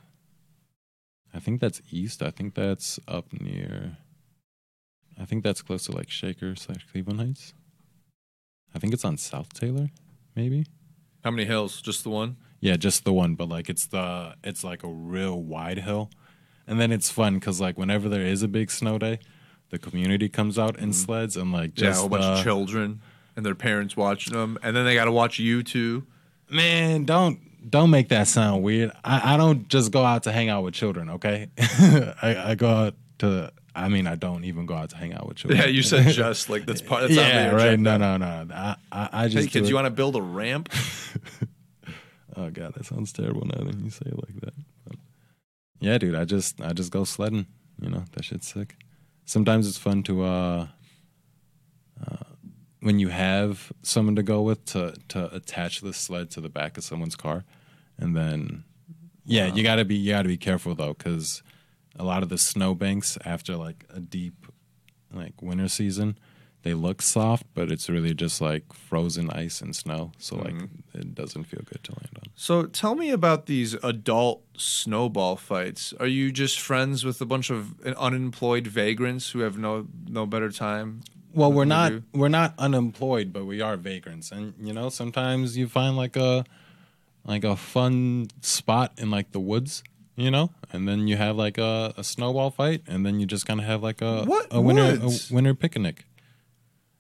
I 1.33 1.39
think 1.39 1.59
that's 1.59 1.81
east. 1.91 2.21
I 2.23 2.31
think 2.31 2.55
that's 2.55 2.99
up 3.07 3.33
near. 3.33 3.97
I 5.19 5.25
think 5.25 5.43
that's 5.43 5.61
close 5.61 5.85
to 5.85 5.91
like 5.91 6.09
Shaker 6.09 6.55
slash 6.55 6.85
Cleveland 6.91 7.19
Heights. 7.19 7.53
I 8.73 8.79
think 8.79 8.93
it's 8.93 9.05
on 9.05 9.17
South 9.17 9.53
Taylor, 9.53 9.89
maybe. 10.35 10.65
How 11.23 11.31
many 11.31 11.45
hills? 11.45 11.81
Just 11.81 12.03
the 12.03 12.09
one? 12.09 12.37
Yeah, 12.59 12.75
just 12.75 13.05
the 13.05 13.13
one, 13.13 13.35
but 13.35 13.49
like 13.49 13.69
it's 13.69 13.85
the 13.85 14.35
it's 14.43 14.63
like 14.63 14.83
a 14.83 14.89
real 14.89 15.41
wide 15.41 15.79
hill, 15.79 16.09
and 16.67 16.79
then 16.79 16.91
it's 16.91 17.09
fun 17.09 17.35
because 17.35 17.61
like 17.61 17.77
whenever 17.77 18.09
there 18.09 18.25
is 18.25 18.43
a 18.43 18.47
big 18.47 18.69
snow 18.71 18.97
day, 18.97 19.19
the 19.69 19.79
community 19.79 20.29
comes 20.29 20.57
out 20.59 20.77
in 20.79 20.93
sleds 20.93 21.35
and 21.37 21.51
like 21.51 21.71
Mm-hmm. 21.75 21.83
yeah, 21.83 21.89
a 21.89 21.91
just 21.91 21.99
whole 22.01 22.09
bunch 22.09 22.23
uh, 22.23 22.27
of 22.33 22.43
children 22.43 23.01
and 23.35 23.45
their 23.45 23.55
parents 23.55 23.97
watching 23.97 24.33
them, 24.33 24.57
and 24.63 24.75
then 24.75 24.85
they 24.85 24.95
got 24.95 25.05
to 25.05 25.11
watch 25.11 25.39
you 25.39 25.63
too. 25.63 26.05
Man, 26.49 27.05
don't 27.05 27.39
don't 27.69 27.89
make 27.89 28.09
that 28.09 28.27
sound 28.27 28.63
weird. 28.63 28.91
I, 29.03 29.33
I 29.33 29.37
don't 29.37 29.67
just 29.67 29.91
go 29.91 30.03
out 30.03 30.23
to 30.23 30.31
hang 30.31 30.49
out 30.49 30.63
with 30.63 30.73
children, 30.75 31.09
okay? 31.11 31.49
I, 31.57 32.51
I 32.51 32.55
go 32.55 32.69
out 32.69 32.93
to 33.19 33.51
I 33.75 33.89
mean 33.89 34.05
I 34.07 34.15
don't 34.15 34.45
even 34.45 34.65
go 34.67 34.75
out 34.75 34.91
to 34.91 34.97
hang 34.97 35.13
out 35.13 35.27
with 35.27 35.37
children. 35.37 35.59
Yeah, 35.61 35.67
you 35.67 35.81
said 35.81 36.07
just 36.13 36.49
like 36.49 36.65
that's 36.65 36.81
part. 36.81 37.01
That's 37.01 37.13
yeah, 37.15 37.49
right. 37.49 37.79
No, 37.79 37.97
no, 37.97 38.17
no. 38.17 38.47
I 38.53 38.75
I, 38.91 39.09
I 39.11 39.27
just 39.27 39.47
Hey 39.47 39.51
kids, 39.51 39.69
you 39.69 39.75
want 39.75 39.85
to 39.85 39.91
build 39.91 40.15
a 40.15 40.21
ramp? 40.21 40.71
Oh 42.37 42.49
god, 42.49 42.73
that 42.73 42.85
sounds 42.85 43.13
terrible 43.13 43.45
now 43.45 43.63
that 43.63 43.75
you 43.79 43.89
say 43.89 44.07
it 44.07 44.15
like 44.17 44.41
that. 44.41 44.53
But, 44.85 44.97
yeah, 45.79 45.97
dude, 45.97 46.15
I 46.15 46.25
just 46.25 46.59
I 46.59 46.73
just 46.73 46.91
go 46.91 47.05
sledding. 47.05 47.45
You 47.81 47.89
know 47.89 48.03
that 48.11 48.25
shit's 48.25 48.47
sick. 48.47 48.75
Sometimes 49.25 49.67
it's 49.67 49.77
fun 49.77 50.03
to 50.03 50.23
uh, 50.23 50.67
uh 52.05 52.15
when 52.81 52.99
you 52.99 53.09
have 53.09 53.71
someone 53.81 54.15
to 54.15 54.23
go 54.23 54.41
with 54.41 54.65
to 54.65 54.95
to 55.09 55.33
attach 55.35 55.81
the 55.81 55.93
sled 55.93 56.29
to 56.31 56.41
the 56.41 56.49
back 56.49 56.77
of 56.77 56.83
someone's 56.83 57.15
car, 57.15 57.43
and 57.97 58.15
then 58.15 58.63
yeah, 59.25 59.47
you 59.47 59.63
gotta 59.63 59.85
be 59.85 59.95
you 59.95 60.13
gotta 60.13 60.29
be 60.29 60.37
careful 60.37 60.75
though 60.75 60.93
because 60.93 61.41
a 61.97 62.03
lot 62.03 62.23
of 62.23 62.29
the 62.29 62.37
snowbanks 62.37 63.17
after 63.25 63.55
like 63.55 63.85
a 63.89 63.99
deep 63.99 64.45
like 65.13 65.41
winter 65.41 65.67
season 65.67 66.17
they 66.65 66.73
look 66.73 66.99
soft, 67.01 67.45
but 67.53 67.71
it's 67.71 67.87
really 67.89 68.13
just 68.13 68.41
like 68.41 68.73
frozen 68.73 69.29
ice 69.29 69.61
and 69.61 69.75
snow. 69.75 70.11
So 70.17 70.35
like 70.35 70.55
Mm-hmm. 70.55 70.99
it 70.99 71.13
doesn't 71.15 71.43
feel 71.45 71.61
good 71.63 71.83
to 71.83 71.91
land 71.93 72.09
on. 72.17 72.31
So 72.35 72.63
tell 72.65 72.95
me 72.95 73.11
about 73.11 73.45
these 73.45 73.75
adult 73.83 74.41
snowball 74.57 75.35
fights. 75.37 75.93
Are 75.99 76.07
you 76.07 76.31
just 76.31 76.59
friends 76.59 77.05
with 77.05 77.21
a 77.21 77.25
bunch 77.25 77.49
of 77.51 77.79
unemployed 78.09 78.65
vagrants 78.67 79.29
who 79.31 79.39
have 79.45 79.57
no 79.57 79.87
no 80.09 80.25
better 80.25 80.49
time? 80.51 81.01
Well, 81.33 81.51
we're 81.53 81.65
not 81.65 81.89
do. 81.91 82.03
we're 82.13 82.29
not 82.41 82.53
unemployed, 82.57 83.31
but 83.31 83.45
we 83.45 83.61
are 83.61 83.77
vagrants, 83.77 84.31
and 84.31 84.53
you 84.59 84.73
know 84.73 84.89
sometimes 84.89 85.55
you 85.57 85.67
find 85.67 85.95
like 85.97 86.15
a 86.15 86.45
like 87.25 87.43
a 87.43 87.55
fun 87.55 88.27
spot 88.41 88.93
in 88.97 89.11
like 89.11 89.31
the 89.33 89.39
woods, 89.39 89.83
you 90.15 90.31
know, 90.31 90.51
and 90.71 90.87
then 90.87 91.07
you 91.09 91.17
have 91.17 91.35
like 91.35 91.57
a, 91.57 91.93
a 91.97 92.03
snowball 92.03 92.51
fight, 92.51 92.81
and 92.87 93.05
then 93.05 93.19
you 93.19 93.25
just 93.25 93.45
kind 93.45 93.59
of 93.59 93.65
have 93.65 93.83
like 93.83 94.01
a 94.01 94.23
What 94.23 94.47
a 94.49 94.61
winter 94.61 94.97
a 95.03 95.09
winter 95.33 95.53
picnic. 95.53 96.05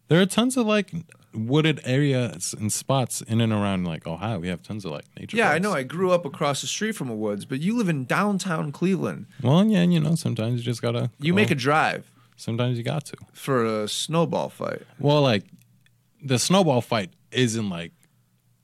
There 0.07 0.21
are 0.21 0.25
tons 0.25 0.57
of 0.57 0.65
like 0.67 0.91
wooded 1.33 1.81
areas 1.83 2.55
and 2.57 2.71
spots 2.71 3.21
in 3.21 3.41
and 3.41 3.51
around 3.51 3.85
like 3.85 4.07
Ohio. 4.07 4.39
We 4.39 4.47
have 4.47 4.61
tons 4.63 4.85
of 4.85 4.91
like 4.91 5.05
nature. 5.19 5.37
Yeah, 5.37 5.51
I 5.51 5.59
know. 5.59 5.73
I 5.73 5.83
grew 5.83 6.11
up 6.11 6.25
across 6.25 6.61
the 6.61 6.67
street 6.67 6.93
from 6.93 7.09
a 7.09 7.15
woods, 7.15 7.45
but 7.45 7.59
you 7.61 7.75
live 7.77 7.89
in 7.89 8.05
downtown 8.05 8.71
Cleveland. 8.71 9.25
Well, 9.41 9.65
yeah, 9.65 9.79
and 9.79 9.93
you 9.93 9.99
know, 9.99 10.15
sometimes 10.15 10.59
you 10.59 10.63
just 10.65 10.81
gotta. 10.81 11.11
You 11.19 11.33
go. 11.33 11.35
make 11.35 11.51
a 11.51 11.55
drive 11.55 12.11
Sometimes 12.37 12.77
you 12.77 12.83
got 12.83 13.05
to. 13.05 13.17
for 13.33 13.65
a 13.83 13.87
snowball 13.87 14.49
fight. 14.49 14.81
Well, 14.99 15.21
like 15.21 15.45
the 16.21 16.37
snowball 16.39 16.81
fight 16.81 17.11
isn't 17.31 17.69
like 17.69 17.91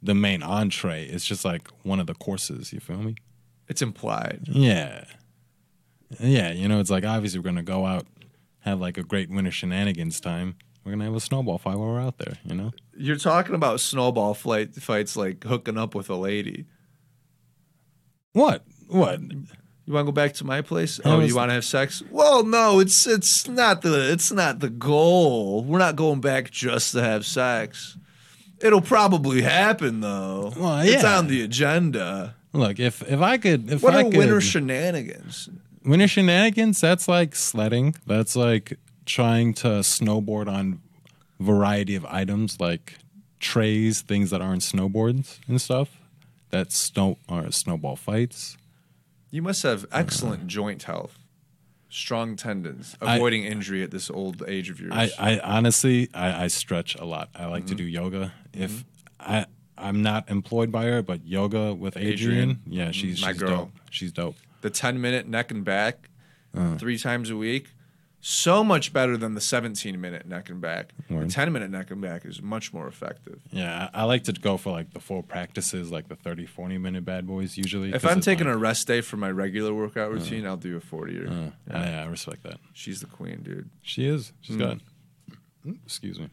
the 0.01 0.15
main 0.15 0.43
entree. 0.43 1.05
It's 1.05 1.25
just 1.25 1.45
like 1.45 1.69
one 1.83 1.99
of 1.99 2.07
the 2.07 2.13
courses. 2.15 2.73
You 2.73 2.79
feel 2.79 2.97
me? 2.97 3.15
It's 3.67 3.81
implied. 3.81 4.41
Yeah, 4.47 5.05
yeah. 6.19 6.51
You 6.51 6.67
know, 6.67 6.79
it's 6.79 6.89
like 6.89 7.05
obviously 7.05 7.39
we're 7.39 7.45
gonna 7.45 7.63
go 7.63 7.85
out, 7.85 8.05
have 8.59 8.79
like 8.81 8.97
a 8.97 9.03
great 9.03 9.29
winter 9.29 9.51
shenanigans 9.51 10.19
time. 10.19 10.55
We're 10.83 10.91
gonna 10.93 11.05
have 11.05 11.15
a 11.15 11.19
snowball 11.19 11.57
fight 11.57 11.77
while 11.77 11.89
we're 11.89 12.01
out 12.01 12.17
there. 12.17 12.37
You 12.43 12.55
know? 12.55 12.71
You're 12.97 13.15
talking 13.17 13.55
about 13.55 13.79
snowball 13.79 14.33
flight 14.33 14.73
fights 14.75 15.15
like 15.15 15.43
hooking 15.43 15.77
up 15.77 15.93
with 15.95 16.09
a 16.09 16.15
lady. 16.15 16.65
What? 18.33 18.63
What? 18.87 19.19
You 19.21 19.93
want 19.93 20.05
to 20.05 20.11
go 20.11 20.11
back 20.11 20.33
to 20.35 20.45
my 20.45 20.61
place? 20.61 20.99
Oh, 21.03 21.19
you 21.19 21.35
want 21.35 21.49
to 21.49 21.53
have 21.53 21.65
sex? 21.65 22.01
Well, 22.11 22.43
no, 22.45 22.79
it's 22.79 23.05
it's 23.07 23.47
not 23.47 23.81
the 23.81 24.11
it's 24.11 24.31
not 24.31 24.59
the 24.59 24.69
goal. 24.69 25.63
We're 25.63 25.79
not 25.79 25.95
going 25.95 26.21
back 26.21 26.49
just 26.51 26.93
to 26.93 27.01
have 27.01 27.25
sex. 27.25 27.97
It'll 28.61 28.81
probably 28.81 29.41
happen 29.41 30.01
though. 30.01 30.53
Well, 30.55 30.85
yeah. 30.85 30.93
It's 30.93 31.03
on 31.03 31.27
the 31.27 31.41
agenda. 31.41 32.35
Look, 32.53 32.79
if 32.79 33.01
if 33.09 33.21
I 33.21 33.37
could, 33.37 33.71
if 33.71 33.81
What 33.83 33.95
I 33.95 34.01
are 34.01 34.03
could, 34.03 34.17
winter 34.17 34.39
shenanigans? 34.41 35.49
winter 35.83 36.07
shenanigans, 36.07 36.79
that's 36.79 37.07
like 37.07 37.35
sledding. 37.35 37.95
That's 38.05 38.35
like 38.35 38.77
trying 39.11 39.53
to 39.55 39.67
snowboard 39.83 40.47
on 40.47 40.81
variety 41.39 41.95
of 41.95 42.05
items 42.05 42.59
like 42.59 42.95
trays, 43.39 44.01
things 44.01 44.29
that 44.29 44.41
aren't 44.41 44.61
snowboards 44.61 45.39
and 45.47 45.59
stuff. 45.61 45.97
That's 46.49 46.75
snow 46.75 47.17
or 47.29 47.51
snowball 47.51 47.95
fights. 47.95 48.57
You 49.29 49.41
must 49.41 49.63
have 49.63 49.85
excellent 49.91 50.47
joint 50.47 50.83
health, 50.83 51.17
strong 51.89 52.35
tendons, 52.35 52.95
I- 53.01 53.15
avoiding 53.15 53.43
injury 53.45 53.83
at 53.83 53.91
this 53.91 54.09
old 54.09 54.43
age 54.47 54.69
of 54.69 54.79
yours. 54.79 54.91
I, 54.93 55.09
I 55.19 55.39
honestly 55.39 56.09
I, 56.13 56.43
I 56.43 56.47
stretch 56.47 56.95
a 56.95 57.05
lot. 57.05 57.29
I 57.35 57.45
like 57.45 57.65
to 57.67 57.73
Mm-hmm. 57.73 57.77
do 57.77 57.83
yoga. 57.89 58.33
If 58.53 58.83
I 59.19 59.45
I'm 59.77 60.03
not 60.03 60.29
employed 60.29 60.71
by 60.71 60.85
her, 60.85 61.01
but 61.01 61.25
yoga 61.25 61.73
with 61.73 61.95
Adriene, 61.95 62.17
Adriene. 62.17 62.47
Mm-hmm. 62.57 62.71
yeah, 62.73 62.91
she's 62.91 63.21
My 63.21 63.29
she's 63.31 63.39
girl. 63.39 63.49
dope. 63.49 63.71
She's 63.89 64.11
dope. 64.11 64.35
the 64.61 64.69
ten 64.69 64.99
minute 65.01 65.27
neck 65.27 65.49
and 65.51 65.63
back, 65.65 66.09
Uh. 66.55 66.75
three 66.77 66.97
times 66.99 67.29
a 67.29 67.37
week, 67.37 67.69
so 68.23 68.63
much 68.63 68.93
better 68.93 69.17
than 69.17 69.33
the 69.33 69.41
seventeen 69.41 69.99
minute 69.99 70.27
neck 70.27 70.49
and 70.49 70.61
back. 70.61 70.93
The 71.09 71.25
ten 71.27 71.51
minute 71.51 71.71
neck 71.71 71.89
and 71.91 71.99
back 72.01 72.23
is 72.25 72.41
much 72.41 72.71
more 72.73 72.87
effective. 72.87 73.39
Yeah, 73.51 73.89
I, 73.93 74.03
like 74.03 74.23
to 74.25 74.33
go 74.33 74.57
for 74.57 74.71
like 74.71 74.93
the 74.93 74.99
full 74.99 75.23
practices, 75.23 75.91
like 75.91 76.07
the 76.07 76.15
30, 76.15 76.45
40 76.45 76.77
minute 76.77 77.03
bad 77.03 77.25
boys 77.27 77.57
usually. 77.57 77.93
If 77.93 78.05
I'm 78.05 78.21
taking 78.21 78.45
like- 78.47 78.55
a 78.55 78.59
rest 78.59 78.87
day 78.87 79.01
from 79.01 79.19
my 79.21 79.31
regular 79.31 79.73
workout 79.73 80.11
routine, 80.11 80.45
I'll 80.45 80.55
do 80.57 80.77
a 80.77 80.79
40 80.79 81.17
or 81.19 81.27
Uh, 81.27 81.51
yeah, 81.69 82.03
I 82.03 82.05
respect 82.05 82.43
that. 82.43 82.59
she's 82.73 82.99
the 83.01 83.07
queen, 83.07 83.41
dude. 83.43 83.69
She 83.81 84.05
is. 84.05 84.33
She's 84.41 84.55
Mm. 84.55 84.59
got. 84.59 84.77
Excuse 85.85 86.19
me. 86.19 86.29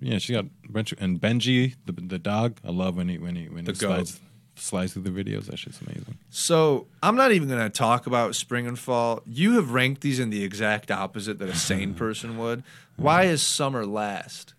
Yeah, 0.00 0.18
she 0.18 0.32
got 0.32 0.46
a 0.68 0.72
bunch 0.72 0.92
of, 0.92 1.00
and 1.00 1.20
Benji, 1.20 1.74
the 1.86 1.92
the 1.92 2.18
dog. 2.18 2.58
I 2.64 2.70
love 2.70 2.96
when 2.96 3.08
he 3.08 3.18
when 3.18 3.36
he 3.36 3.48
when 3.48 3.64
The 3.64 3.72
he 3.72 3.78
goat. 3.78 3.88
slides 4.06 4.20
slides 4.56 4.92
through 4.92 5.02
the 5.02 5.10
videos. 5.10 5.46
That 5.46 5.58
shit's 5.58 5.80
amazing. 5.80 6.18
So 6.30 6.86
I'm 7.02 7.16
not 7.16 7.32
even 7.32 7.48
going 7.48 7.62
to 7.62 7.70
talk 7.70 8.06
about 8.06 8.34
spring 8.34 8.66
and 8.66 8.78
fall. 8.78 9.22
You 9.26 9.54
have 9.54 9.72
ranked 9.72 10.00
these 10.02 10.18
in 10.18 10.30
the 10.30 10.44
exact 10.44 10.90
opposite 10.90 11.38
that 11.38 11.48
a 11.48 11.56
sane 11.56 11.94
person 12.04 12.38
would. 12.38 12.62
Why 12.96 13.24
is 13.24 13.42
summer 13.42 13.86
last? 13.86 14.54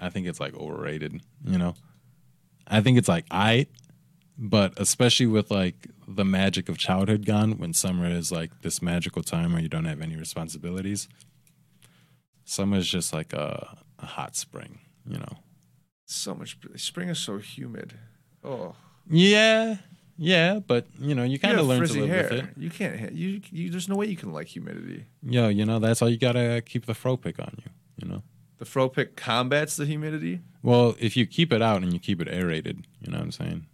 I 0.00 0.10
think 0.10 0.26
it's 0.26 0.40
like 0.40 0.54
overrated. 0.54 1.20
You 1.44 1.58
know, 1.58 1.74
I 2.66 2.80
think 2.80 2.98
it's 2.98 3.08
like 3.08 3.24
I, 3.30 3.66
but 4.36 4.72
especially 4.76 5.26
with 5.26 5.50
like 5.50 5.88
the 6.06 6.24
magic 6.24 6.68
of 6.68 6.78
childhood 6.78 7.26
gone, 7.26 7.58
when 7.58 7.74
summer 7.74 8.06
is 8.08 8.30
like 8.30 8.62
this 8.62 8.80
magical 8.80 9.22
time 9.22 9.52
where 9.52 9.62
you 9.62 9.68
don't 9.68 9.84
have 9.86 10.00
any 10.00 10.16
responsibilities. 10.16 11.08
Summer 12.44 12.78
is 12.78 12.88
just 12.88 13.12
like 13.12 13.32
a, 13.32 13.76
a 13.98 14.06
hot 14.06 14.36
spring. 14.36 14.78
You 15.04 15.18
know. 15.18 15.38
So 16.10 16.34
much 16.34 16.56
spring 16.76 17.10
is 17.10 17.18
so 17.18 17.36
humid. 17.36 17.92
Oh, 18.42 18.74
Yeah, 19.10 19.76
yeah, 20.16 20.58
but 20.58 20.86
you 20.98 21.14
know 21.14 21.22
you 21.22 21.32
you 21.32 21.38
kind 21.38 21.58
of 21.58 21.66
learn 21.66 21.86
to 21.86 21.92
live 21.92 22.08
hair. 22.08 22.22
with 22.30 22.32
it. 22.32 22.44
You 22.56 22.70
can't. 22.70 23.12
You, 23.12 23.42
you. 23.50 23.70
There's 23.70 23.90
no 23.90 23.94
way 23.96 24.06
you 24.06 24.16
can 24.16 24.32
like 24.32 24.46
humidity. 24.46 25.04
Yo, 25.22 25.48
you 25.48 25.66
know 25.66 25.78
that's 25.78 26.00
all 26.00 26.08
you 26.08 26.16
gotta 26.16 26.62
keep 26.64 26.86
the 26.86 26.94
fro 26.94 27.18
pick 27.18 27.38
on 27.38 27.54
you. 27.58 27.70
You 28.02 28.08
know. 28.08 28.22
The 28.56 28.64
fro 28.64 28.88
pick 28.88 29.16
combats 29.16 29.76
the 29.76 29.84
humidity. 29.84 30.40
Well, 30.62 30.96
if 30.98 31.14
you 31.14 31.26
keep 31.26 31.52
it 31.52 31.60
out 31.60 31.82
and 31.82 31.92
you 31.92 31.98
keep 31.98 32.22
it 32.22 32.28
aerated, 32.28 32.86
you 33.02 33.12
know 33.12 33.18
what 33.18 33.24
I'm 33.24 33.32
saying. 33.32 33.66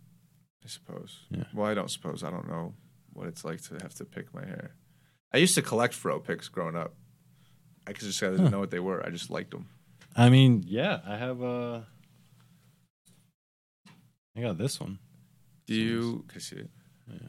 I 0.64 0.66
suppose. 0.68 1.20
Yeah. 1.31 1.44
Well, 1.55 1.66
I 1.66 1.75
don't 1.75 1.90
suppose. 1.90 2.25
I 2.25 2.31
don't 2.31 2.49
know 2.49 2.75
what 3.12 3.29
it's 3.29 3.44
like 3.44 3.62
to 3.68 3.75
have 3.81 3.94
to 3.94 4.05
pick 4.05 4.35
my 4.35 4.44
hair. 4.44 4.73
I 5.33 5.37
used 5.37 5.55
to 5.55 5.62
collect 5.62 5.94
fro 5.94 6.18
picks 6.18 6.49
growing 6.49 6.75
up. 6.75 6.94
I 7.87 7.92
could 7.92 8.03
just 8.07 8.20
I 8.23 8.31
didn't 8.31 8.47
Huh. 8.47 8.51
know 8.51 8.61
what 8.61 8.73
they 8.73 8.81
were. 8.81 9.07
I 9.07 9.11
just 9.11 9.31
liked 9.31 9.53
them. 9.53 9.68
I 10.16 10.31
mean, 10.31 10.64
yeah, 10.66 10.99
I 11.07 11.16
have 11.16 11.40
Uh, 11.42 11.81
I 14.37 14.40
got 14.40 14.59
this 14.59 14.81
one. 14.81 14.99
Do 15.66 15.75
you? 15.75 16.25
Can 16.29 16.37
I 16.37 16.40
see 16.40 16.57
it? 16.57 16.70
Yeah. 17.11 17.29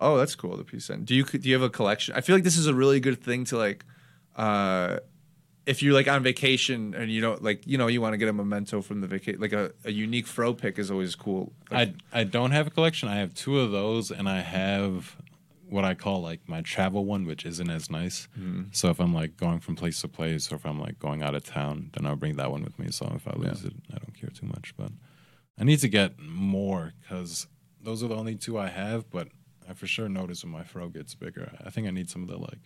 Oh, 0.00 0.16
that's 0.16 0.34
cool. 0.34 0.56
The 0.56 0.64
peace 0.64 0.86
sign. 0.86 1.04
Do 1.04 1.14
you? 1.14 1.24
Do 1.24 1.48
you 1.48 1.54
have 1.54 1.62
a 1.62 1.70
collection? 1.70 2.14
I 2.16 2.20
feel 2.22 2.34
like 2.34 2.44
this 2.44 2.56
is 2.56 2.66
a 2.66 2.74
really 2.74 3.00
good 3.00 3.22
thing 3.22 3.44
to 3.46 3.56
like. 3.58 3.84
uh 4.36 4.98
if 5.66 5.82
you're 5.82 5.92
like 5.92 6.08
on 6.08 6.22
vacation 6.22 6.94
and 6.94 7.12
you 7.12 7.20
don't 7.20 7.44
like, 7.44 7.64
you 7.66 7.76
know, 7.76 7.86
you 7.86 8.00
want 8.00 8.14
to 8.14 8.16
get 8.16 8.28
a 8.28 8.32
memento 8.32 8.80
from 8.80 9.02
the 9.02 9.06
vacation, 9.06 9.40
like 9.40 9.52
a, 9.52 9.70
a 9.84 9.92
unique 9.92 10.26
fro 10.26 10.54
pick 10.54 10.78
is 10.78 10.90
always 10.90 11.14
cool. 11.14 11.52
Like, 11.70 11.90
I 12.12 12.20
I 12.20 12.24
don't 12.24 12.50
have 12.52 12.66
a 12.66 12.70
collection. 12.70 13.08
I 13.10 13.16
have 13.16 13.34
two 13.34 13.60
of 13.60 13.70
those, 13.70 14.10
and 14.10 14.26
I 14.28 14.40
have 14.40 15.16
what 15.68 15.84
I 15.84 15.94
call 15.94 16.22
like 16.22 16.40
my 16.48 16.62
travel 16.62 17.04
one, 17.04 17.24
which 17.26 17.44
isn't 17.44 17.70
as 17.70 17.90
nice. 17.90 18.26
Mhm. 18.36 18.74
So 18.74 18.88
if 18.88 19.00
I'm 19.00 19.14
like 19.14 19.36
going 19.36 19.60
from 19.60 19.76
place 19.76 20.00
to 20.00 20.08
place, 20.08 20.50
or 20.50 20.56
if 20.56 20.64
I'm 20.64 20.80
like 20.80 20.98
going 20.98 21.22
out 21.22 21.34
of 21.34 21.44
town, 21.44 21.90
then 21.92 22.06
I'll 22.06 22.16
bring 22.16 22.36
that 22.36 22.50
one 22.50 22.64
with 22.64 22.78
me. 22.78 22.90
So 22.90 23.12
if 23.14 23.28
I 23.28 23.34
lose 23.36 23.62
it, 23.62 23.74
I 23.92 23.98
don't 23.98 24.14
care 24.18 24.30
too 24.30 24.46
much. 24.46 24.74
But 24.78 24.90
I 25.60 25.64
need 25.64 25.78
to 25.80 25.88
get 25.88 26.18
more 26.18 26.94
because 27.02 27.46
those 27.82 28.02
are 28.02 28.08
the 28.08 28.16
only 28.16 28.34
two 28.36 28.58
I 28.58 28.68
have. 28.68 29.10
But 29.10 29.28
I 29.68 29.74
for 29.74 29.86
sure 29.86 30.08
notice 30.08 30.42
when 30.42 30.52
my 30.52 30.64
fro 30.64 30.88
gets 30.88 31.14
bigger. 31.14 31.52
I 31.64 31.70
think 31.70 31.86
I 31.86 31.90
need 31.90 32.08
some 32.10 32.22
of 32.22 32.28
the 32.28 32.38
like 32.38 32.58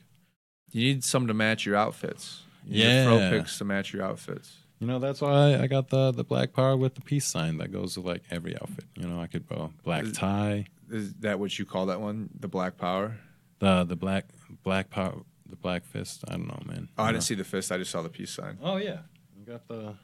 you 0.70 0.82
need 0.84 1.04
some 1.04 1.26
to 1.26 1.34
match 1.34 1.66
your 1.66 1.76
outfits. 1.76 2.42
You 2.66 2.78
need 2.84 2.84
Yeah. 2.84 3.04
fro 3.06 3.18
picks 3.30 3.58
to 3.58 3.64
match 3.64 3.92
your 3.92 4.02
outfits. 4.04 4.56
You 4.80 4.86
know, 4.86 4.98
that's 4.98 5.20
why 5.20 5.56
I 5.58 5.66
got 5.66 5.88
the 5.90 6.12
the 6.12 6.24
black 6.24 6.52
power 6.52 6.76
with 6.76 6.94
the 6.94 7.00
peace 7.00 7.26
sign 7.26 7.58
that 7.58 7.72
goes 7.72 7.96
with 7.96 8.06
like 8.06 8.22
every 8.30 8.54
outfit. 8.56 8.84
You 8.96 9.06
know, 9.08 9.20
I 9.20 9.26
could 9.26 9.46
go 9.48 9.72
black 9.82 10.04
tie, 10.12 10.66
Is 10.90 11.14
that 11.20 11.38
what 11.38 11.58
you 11.58 11.64
call 11.64 11.86
that 11.86 12.00
one? 12.00 12.28
The 12.38 12.48
black 12.48 12.76
power? 12.76 13.16
the 13.60 13.84
the 13.84 13.96
black 13.96 14.26
black 14.62 14.90
power, 14.90 15.22
the 15.48 15.56
black 15.56 15.84
fist. 15.84 16.24
I 16.28 16.32
don't 16.32 16.48
know, 16.48 16.60
man. 16.66 16.88
Oh, 16.98 17.04
I 17.04 17.06
didn't 17.08 17.16
know. 17.16 17.20
see 17.20 17.34
the 17.34 17.44
fist. 17.44 17.70
I 17.72 17.78
just 17.78 17.90
saw 17.92 18.02
the 18.02 18.08
peace 18.08 18.30
sign. 18.32 18.58
Oh 18.62 18.76
yeah, 18.76 18.98
you 19.38 19.44
got 19.46 19.66
the. 19.68 19.94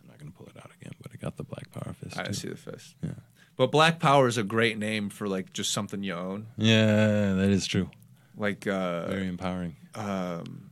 I'm 0.00 0.08
not 0.08 0.18
gonna 0.18 0.30
pull 0.30 0.46
it 0.46 0.56
out 0.58 0.70
again, 0.80 0.92
but 1.02 1.10
I 1.12 1.15
got 1.26 1.36
the 1.36 1.42
black 1.44 1.70
power 1.72 1.92
fist. 1.92 2.18
I 2.18 2.24
too. 2.24 2.32
see 2.32 2.48
the 2.48 2.56
fist. 2.56 2.94
Yeah. 3.02 3.10
But 3.56 3.72
black 3.72 3.98
power 4.00 4.28
is 4.28 4.36
a 4.38 4.42
great 4.42 4.78
name 4.78 5.08
for 5.10 5.26
like 5.28 5.52
just 5.52 5.72
something 5.72 6.02
you 6.02 6.14
own. 6.14 6.46
Yeah, 6.56 7.32
that 7.34 7.50
is 7.50 7.66
true. 7.66 7.90
Like 8.36 8.66
uh 8.66 9.06
Very 9.08 9.26
empowering. 9.28 9.76
um 9.94 10.70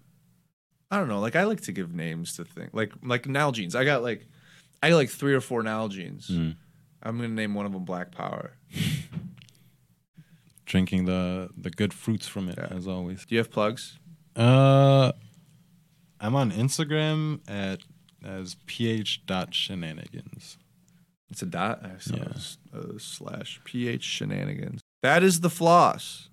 I 0.90 0.98
don't 0.98 1.08
know, 1.08 1.18
like 1.20 1.34
I 1.34 1.44
like 1.44 1.62
to 1.62 1.72
give 1.72 1.92
names 1.94 2.36
to 2.36 2.44
things. 2.44 2.70
Like 2.72 2.92
like 3.02 3.24
Nalgene's. 3.24 3.74
I 3.74 3.84
got 3.84 4.02
like 4.02 4.26
I 4.82 4.90
got 4.90 4.96
like 4.96 5.10
three 5.10 5.34
or 5.34 5.40
four 5.40 5.62
Nalgene's. 5.62 6.28
Mm. 6.28 6.56
I'm 7.02 7.16
gonna 7.16 7.28
name 7.28 7.54
one 7.54 7.66
of 7.66 7.72
them 7.72 7.84
Black 7.84 8.12
Power. 8.12 8.52
Drinking 10.66 11.04
the 11.04 11.50
the 11.56 11.70
good 11.70 11.92
fruits 11.92 12.26
from 12.26 12.48
it 12.48 12.56
Yeah. 12.58 12.68
as 12.76 12.86
always. 12.88 13.24
Do 13.26 13.34
you 13.34 13.38
have 13.38 13.50
plugs? 13.50 13.98
Uh, 14.36 15.12
I'm 16.20 16.34
on 16.34 16.50
Instagram 16.52 17.40
at 17.48 17.80
as 18.24 18.56
ph.shenanigans. 18.66 20.58
It's 21.30 21.42
a 21.42 21.46
dot. 21.46 21.84
I 21.84 21.98
saw 21.98 22.16
Yeah. 22.16 22.24
a 22.24 22.30
s- 22.34 22.58
a 22.72 22.98
slash 23.00 23.60
ph 23.64 24.02
shenanigans. 24.02 24.80
That 25.02 25.22
is 25.22 25.40
the 25.40 25.50
floss. 25.50 26.28